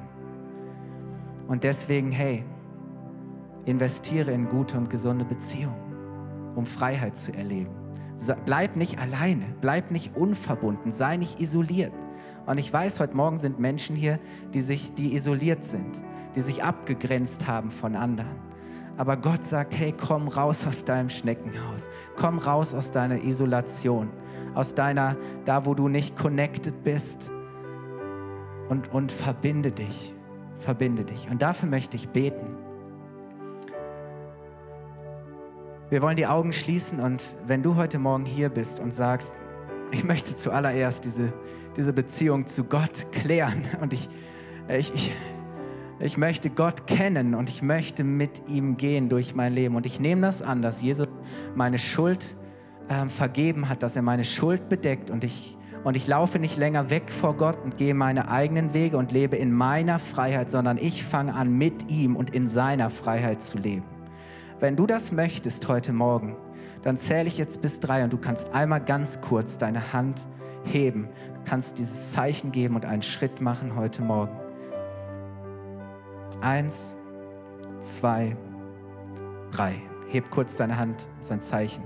Und 1.47 1.63
deswegen, 1.63 2.11
hey, 2.11 2.43
investiere 3.65 4.31
in 4.31 4.49
gute 4.49 4.77
und 4.77 4.89
gesunde 4.89 5.25
Beziehungen, 5.25 6.53
um 6.55 6.65
Freiheit 6.65 7.17
zu 7.17 7.33
erleben. 7.33 7.71
Bleib 8.45 8.75
nicht 8.75 8.97
alleine, 8.97 9.45
bleib 9.61 9.91
nicht 9.91 10.15
unverbunden, 10.15 10.91
sei 10.91 11.17
nicht 11.17 11.39
isoliert. 11.39 11.93
Und 12.45 12.59
ich 12.59 12.71
weiß, 12.71 12.99
heute 12.99 13.15
Morgen 13.15 13.39
sind 13.39 13.59
Menschen 13.59 13.95
hier, 13.95 14.19
die 14.53 14.61
sich, 14.61 14.93
die 14.93 15.15
isoliert 15.15 15.65
sind, 15.65 16.01
die 16.35 16.41
sich 16.41 16.63
abgegrenzt 16.63 17.47
haben 17.47 17.71
von 17.71 17.95
anderen. 17.95 18.54
Aber 18.97 19.17
Gott 19.17 19.43
sagt, 19.43 19.77
hey, 19.77 19.93
komm 19.93 20.27
raus 20.27 20.65
aus 20.65 20.85
deinem 20.85 21.09
Schneckenhaus, 21.09 21.89
komm 22.15 22.39
raus 22.39 22.73
aus 22.73 22.91
deiner 22.91 23.21
Isolation, 23.23 24.09
aus 24.53 24.73
deiner, 24.73 25.17
da 25.43 25.65
wo 25.65 25.73
du 25.73 25.89
nicht 25.89 26.15
connected 26.15 26.83
bist 26.83 27.29
und, 28.69 28.93
und 28.93 29.11
verbinde 29.11 29.71
dich, 29.71 30.13
verbinde 30.57 31.03
dich. 31.03 31.29
Und 31.29 31.41
dafür 31.41 31.67
möchte 31.67 31.97
ich 31.97 32.07
beten. 32.09 32.55
Wir 35.89 36.01
wollen 36.01 36.17
die 36.17 36.25
Augen 36.25 36.51
schließen 36.51 36.99
und 36.99 37.37
wenn 37.45 37.61
du 37.61 37.75
heute 37.75 37.99
Morgen 37.99 38.25
hier 38.25 38.49
bist 38.49 38.79
und 38.79 38.95
sagst, 38.95 39.35
ich 39.91 40.03
möchte 40.03 40.35
zuallererst 40.35 41.05
diese, 41.05 41.31
diese 41.75 41.93
Beziehung 41.93 42.47
zu 42.47 42.63
Gott 42.63 43.11
klären 43.11 43.65
und 43.81 43.93
ich, 43.93 44.09
ich, 44.67 44.93
ich, 44.93 45.13
ich 45.99 46.17
möchte 46.17 46.49
Gott 46.49 46.87
kennen 46.87 47.35
und 47.35 47.49
ich 47.49 47.61
möchte 47.61 48.03
mit 48.03 48.49
ihm 48.49 48.77
gehen 48.77 49.09
durch 49.09 49.33
mein 49.33 49.53
Leben. 49.53 49.75
Und 49.75 49.85
ich 49.85 49.99
nehme 49.99 50.21
das 50.21 50.41
an, 50.41 50.61
dass 50.61 50.81
Jesus 50.81 51.07
meine 51.55 51.77
Schuld 51.77 52.35
äh, 52.89 53.07
vergeben 53.07 53.69
hat, 53.69 53.81
dass 53.81 53.95
er 53.95 54.01
meine 54.01 54.23
Schuld 54.23 54.67
bedeckt 54.67 55.09
und 55.09 55.23
ich, 55.23 55.57
und 55.83 55.95
ich 55.95 56.07
laufe 56.07 56.39
nicht 56.39 56.57
länger 56.57 56.89
weg 56.89 57.11
vor 57.11 57.35
Gott 57.37 57.57
und 57.63 57.77
gehe 57.77 57.93
meine 57.93 58.29
eigenen 58.29 58.73
Wege 58.73 58.97
und 58.97 59.11
lebe 59.11 59.37
in 59.37 59.51
meiner 59.51 59.99
Freiheit, 59.99 60.51
sondern 60.51 60.77
ich 60.77 61.03
fange 61.03 61.33
an, 61.33 61.57
mit 61.57 61.89
ihm 61.89 62.15
und 62.15 62.31
in 62.31 62.47
seiner 62.47 62.89
Freiheit 62.89 63.41
zu 63.41 63.57
leben. 63.57 63.85
Wenn 64.59 64.75
du 64.75 64.87
das 64.87 65.11
möchtest 65.11 65.67
heute 65.67 65.93
Morgen, 65.93 66.35
dann 66.81 66.97
zähle 66.97 67.27
ich 67.27 67.37
jetzt 67.37 67.61
bis 67.61 67.79
drei 67.79 68.03
und 68.03 68.13
du 68.13 68.17
kannst 68.17 68.53
einmal 68.53 68.81
ganz 68.81 69.19
kurz 69.21 69.57
deine 69.57 69.93
Hand 69.93 70.27
heben. 70.63 71.09
Du 71.35 71.49
kannst 71.49 71.79
dieses 71.79 72.11
Zeichen 72.11 72.51
geben 72.51 72.75
und 72.75 72.85
einen 72.85 73.01
Schritt 73.01 73.41
machen 73.41 73.75
heute 73.75 74.01
Morgen. 74.01 74.44
Eins, 76.45 76.95
zwei, 77.81 78.37
drei. 79.49 79.81
Heb 80.11 80.29
kurz 80.29 80.55
deine 80.55 80.77
Hand, 80.77 81.07
sein 81.19 81.41
Zeichen. 81.41 81.83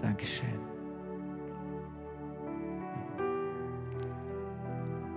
Dankeschön. 0.00 0.48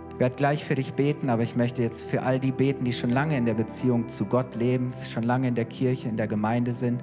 Ich 0.09 0.19
werde 0.19 0.36
gleich 0.36 0.65
für 0.65 0.75
dich 0.75 0.91
beten, 0.91 1.30
aber 1.30 1.43
ich 1.43 1.55
möchte 1.55 1.82
jetzt 1.82 2.03
für 2.03 2.21
all 2.21 2.38
die 2.38 2.51
beten, 2.51 2.84
die 2.84 2.91
schon 2.91 3.11
lange 3.11 3.38
in 3.38 3.45
der 3.45 3.53
Beziehung 3.53 4.09
zu 4.09 4.25
Gott 4.25 4.55
leben, 4.55 4.91
schon 5.09 5.23
lange 5.23 5.47
in 5.47 5.55
der 5.55 5.63
Kirche, 5.63 6.09
in 6.09 6.17
der 6.17 6.28
Gemeinde 6.28 6.73
sind. 6.73 7.01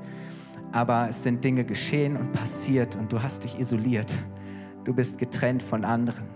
Aber 0.73 1.09
es 1.09 1.23
sind 1.23 1.43
Dinge 1.43 1.65
geschehen 1.65 2.19
und 2.19 2.33
passiert 2.33 2.97
und 2.97 3.11
du 3.11 3.23
hast 3.23 3.45
dich 3.45 3.59
isoliert. 3.59 4.15
Du 4.85 4.93
bist 4.93 5.17
getrennt 5.17 5.63
von 5.63 5.87
anderen. 5.87 6.34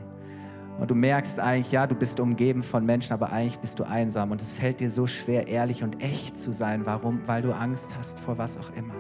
Und 0.79 0.91
du 0.91 0.95
merkst 0.95 1.41
eigentlich, 1.41 1.73
ja, 1.73 1.87
du 1.87 1.95
bist 1.95 2.21
umgeben 2.21 2.63
von 2.63 2.87
Menschen, 2.87 3.13
aber 3.13 3.33
eigentlich 3.33 3.59
bist 3.59 3.79
du 3.81 3.85
einsam. 3.85 4.31
Und 4.31 4.41
es 4.41 4.53
fällt 4.53 4.81
dir 4.81 4.91
so 4.91 5.07
schwer, 5.07 5.49
ehrlich 5.49 5.83
und 5.83 6.01
echt 6.01 6.39
zu 6.39 6.53
sein. 6.53 6.87
Warum? 6.87 7.21
Weil 7.27 7.43
du 7.43 7.53
Angst 7.53 7.97
hast 7.97 8.21
vor 8.21 8.39
was 8.39 8.57
auch 8.57 8.71
immer. 8.77 8.95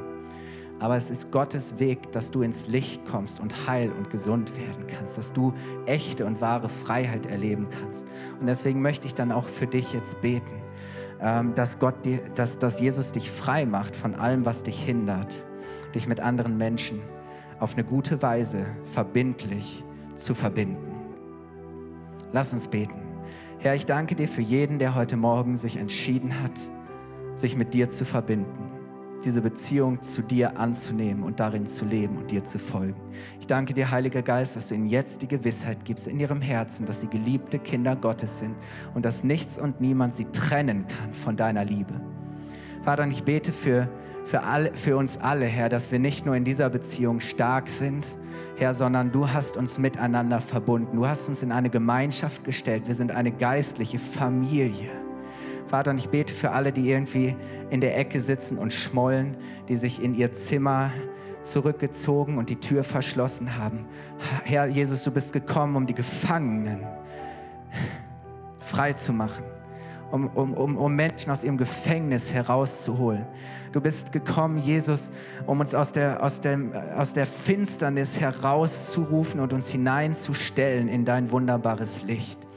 Aber 0.80 0.96
es 0.96 1.10
ist 1.10 1.30
Gottes 1.32 1.78
Weg, 1.78 2.12
dass 2.12 2.30
du 2.30 2.42
ins 2.42 2.68
Licht 2.68 3.04
kommst 3.04 3.40
und 3.40 3.66
heil 3.66 3.90
und 3.92 4.10
gesund 4.10 4.56
werden 4.56 4.86
kannst, 4.86 5.18
dass 5.18 5.32
du 5.32 5.52
echte 5.86 6.24
und 6.24 6.40
wahre 6.40 6.68
Freiheit 6.68 7.26
erleben 7.26 7.68
kannst. 7.70 8.06
Und 8.40 8.46
deswegen 8.46 8.80
möchte 8.80 9.06
ich 9.06 9.14
dann 9.14 9.32
auch 9.32 9.46
für 9.46 9.66
dich 9.66 9.92
jetzt 9.92 10.20
beten, 10.20 10.62
ähm, 11.20 11.54
dass, 11.54 11.78
Gott 11.78 12.04
dir, 12.04 12.20
dass, 12.36 12.58
dass 12.58 12.80
Jesus 12.80 13.10
dich 13.10 13.30
frei 13.30 13.66
macht 13.66 13.96
von 13.96 14.14
allem, 14.14 14.46
was 14.46 14.62
dich 14.62 14.80
hindert, 14.80 15.44
dich 15.94 16.06
mit 16.06 16.20
anderen 16.20 16.56
Menschen 16.56 17.00
auf 17.58 17.74
eine 17.74 17.82
gute 17.82 18.22
Weise 18.22 18.66
verbindlich 18.84 19.84
zu 20.14 20.34
verbinden. 20.34 20.87
Lass 22.32 22.52
uns 22.52 22.68
beten. 22.68 23.00
Herr, 23.58 23.74
ich 23.74 23.86
danke 23.86 24.14
dir 24.14 24.28
für 24.28 24.42
jeden, 24.42 24.78
der 24.78 24.94
heute 24.94 25.16
Morgen 25.16 25.56
sich 25.56 25.76
entschieden 25.76 26.42
hat, 26.42 26.58
sich 27.34 27.56
mit 27.56 27.74
dir 27.74 27.90
zu 27.90 28.04
verbinden 28.04 28.68
diese 29.24 29.42
Beziehung 29.42 30.02
zu 30.02 30.22
dir 30.22 30.58
anzunehmen 30.58 31.22
und 31.22 31.40
darin 31.40 31.66
zu 31.66 31.84
leben 31.84 32.16
und 32.16 32.30
dir 32.30 32.44
zu 32.44 32.58
folgen. 32.58 33.00
Ich 33.40 33.46
danke 33.46 33.74
dir, 33.74 33.90
Heiliger 33.90 34.22
Geist, 34.22 34.56
dass 34.56 34.68
du 34.68 34.74
ihnen 34.74 34.86
jetzt 34.86 35.22
die 35.22 35.28
Gewissheit 35.28 35.84
gibst 35.84 36.06
in 36.06 36.20
ihrem 36.20 36.40
Herzen, 36.40 36.86
dass 36.86 37.00
sie 37.00 37.08
geliebte 37.08 37.58
Kinder 37.58 37.96
Gottes 37.96 38.38
sind 38.38 38.54
und 38.94 39.04
dass 39.04 39.24
nichts 39.24 39.58
und 39.58 39.80
niemand 39.80 40.14
sie 40.14 40.26
trennen 40.26 40.86
kann 40.86 41.12
von 41.12 41.36
deiner 41.36 41.64
Liebe. 41.64 42.00
Vater, 42.82 43.06
ich 43.06 43.22
bete 43.24 43.52
für, 43.52 43.88
für, 44.24 44.42
alle, 44.42 44.72
für 44.74 44.96
uns 44.96 45.18
alle, 45.18 45.46
Herr, 45.46 45.68
dass 45.68 45.90
wir 45.90 45.98
nicht 45.98 46.24
nur 46.24 46.36
in 46.36 46.44
dieser 46.44 46.70
Beziehung 46.70 47.20
stark 47.20 47.68
sind, 47.68 48.06
Herr, 48.56 48.74
sondern 48.74 49.12
du 49.12 49.28
hast 49.28 49.56
uns 49.56 49.78
miteinander 49.78 50.40
verbunden. 50.40 50.96
Du 50.96 51.06
hast 51.06 51.28
uns 51.28 51.42
in 51.42 51.52
eine 51.52 51.70
Gemeinschaft 51.70 52.44
gestellt. 52.44 52.86
Wir 52.86 52.94
sind 52.94 53.10
eine 53.10 53.32
geistliche 53.32 53.98
Familie. 53.98 54.90
Vater, 55.66 55.94
ich 55.94 56.08
bete 56.08 56.32
für 56.32 56.50
alle, 56.50 56.72
die 56.72 56.90
irgendwie 56.90 57.36
in 57.70 57.80
der 57.80 57.98
Ecke 57.98 58.20
sitzen 58.20 58.56
und 58.58 58.72
schmollen, 58.72 59.36
die 59.68 59.76
sich 59.76 60.02
in 60.02 60.14
ihr 60.14 60.32
Zimmer 60.32 60.90
zurückgezogen 61.42 62.38
und 62.38 62.50
die 62.50 62.56
Tür 62.56 62.84
verschlossen 62.84 63.56
haben. 63.56 63.86
Herr 64.44 64.66
Jesus, 64.66 65.04
du 65.04 65.10
bist 65.10 65.32
gekommen, 65.32 65.76
um 65.76 65.86
die 65.86 65.94
Gefangenen 65.94 66.86
frei 68.60 68.92
zu 68.92 69.12
machen, 69.12 69.44
um, 70.10 70.28
um, 70.34 70.54
um, 70.54 70.76
um 70.76 70.94
Menschen 70.94 71.30
aus 71.30 71.44
ihrem 71.44 71.58
Gefängnis 71.58 72.32
herauszuholen. 72.32 73.26
Du 73.72 73.80
bist 73.80 74.12
gekommen, 74.12 74.58
Jesus, 74.58 75.12
um 75.46 75.60
uns 75.60 75.74
aus 75.74 75.92
der, 75.92 76.22
aus, 76.22 76.40
dem, 76.40 76.72
aus 76.96 77.12
der 77.12 77.26
Finsternis 77.26 78.18
herauszurufen 78.18 79.40
und 79.40 79.52
uns 79.52 79.70
hineinzustellen 79.70 80.88
in 80.88 81.04
dein 81.04 81.30
wunderbares 81.30 82.02
Licht 82.02 82.48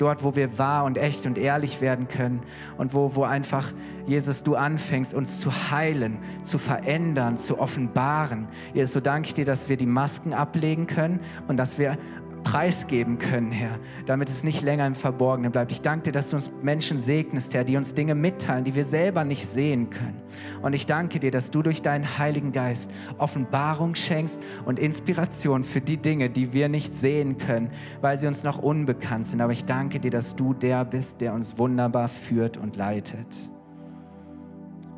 dort, 0.00 0.24
wo 0.24 0.34
wir 0.34 0.58
wahr 0.58 0.84
und 0.84 0.96
echt 0.96 1.26
und 1.26 1.36
ehrlich 1.36 1.80
werden 1.80 2.08
können 2.08 2.40
und 2.78 2.94
wo, 2.94 3.14
wo 3.14 3.24
einfach, 3.24 3.70
Jesus, 4.06 4.42
du 4.42 4.56
anfängst, 4.56 5.12
uns 5.12 5.38
zu 5.40 5.50
heilen, 5.70 6.18
zu 6.42 6.58
verändern, 6.58 7.36
zu 7.36 7.58
offenbaren. 7.58 8.48
Jesus, 8.72 8.94
so 8.94 9.00
danke 9.00 9.28
ich 9.28 9.34
dir, 9.34 9.44
dass 9.44 9.68
wir 9.68 9.76
die 9.76 9.86
Masken 9.86 10.32
ablegen 10.32 10.86
können 10.86 11.20
und 11.48 11.58
dass 11.58 11.78
wir 11.78 11.98
preisgeben 12.44 13.18
können, 13.18 13.52
Herr, 13.52 13.78
damit 14.06 14.28
es 14.28 14.44
nicht 14.44 14.62
länger 14.62 14.86
im 14.86 14.94
Verborgenen 14.94 15.52
bleibt. 15.52 15.72
Ich 15.72 15.82
danke 15.82 16.04
dir, 16.04 16.12
dass 16.12 16.30
du 16.30 16.36
uns 16.36 16.50
Menschen 16.62 16.98
segnest, 16.98 17.54
Herr, 17.54 17.64
die 17.64 17.76
uns 17.76 17.94
Dinge 17.94 18.14
mitteilen, 18.14 18.64
die 18.64 18.74
wir 18.74 18.84
selber 18.84 19.24
nicht 19.24 19.48
sehen 19.48 19.90
können. 19.90 20.20
Und 20.62 20.72
ich 20.72 20.86
danke 20.86 21.20
dir, 21.20 21.30
dass 21.30 21.50
du 21.50 21.62
durch 21.62 21.82
deinen 21.82 22.18
Heiligen 22.18 22.52
Geist 22.52 22.90
Offenbarung 23.18 23.94
schenkst 23.94 24.42
und 24.64 24.78
Inspiration 24.78 25.64
für 25.64 25.80
die 25.80 25.96
Dinge, 25.96 26.30
die 26.30 26.52
wir 26.52 26.68
nicht 26.68 26.94
sehen 26.94 27.38
können, 27.38 27.70
weil 28.00 28.18
sie 28.18 28.26
uns 28.26 28.42
noch 28.42 28.58
unbekannt 28.58 29.26
sind. 29.26 29.40
Aber 29.40 29.52
ich 29.52 29.64
danke 29.64 30.00
dir, 30.00 30.10
dass 30.10 30.36
du 30.36 30.54
der 30.54 30.84
bist, 30.84 31.20
der 31.20 31.34
uns 31.34 31.58
wunderbar 31.58 32.08
führt 32.08 32.56
und 32.56 32.76
leitet. 32.76 33.26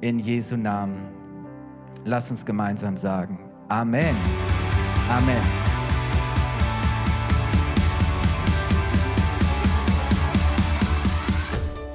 In 0.01 0.19
Jesu 0.19 0.57
Namen. 0.57 1.23
Lass 2.05 2.31
uns 2.31 2.45
gemeinsam 2.45 2.97
sagen. 2.97 3.39
Amen. 3.69 4.17
Amen. 5.09 5.72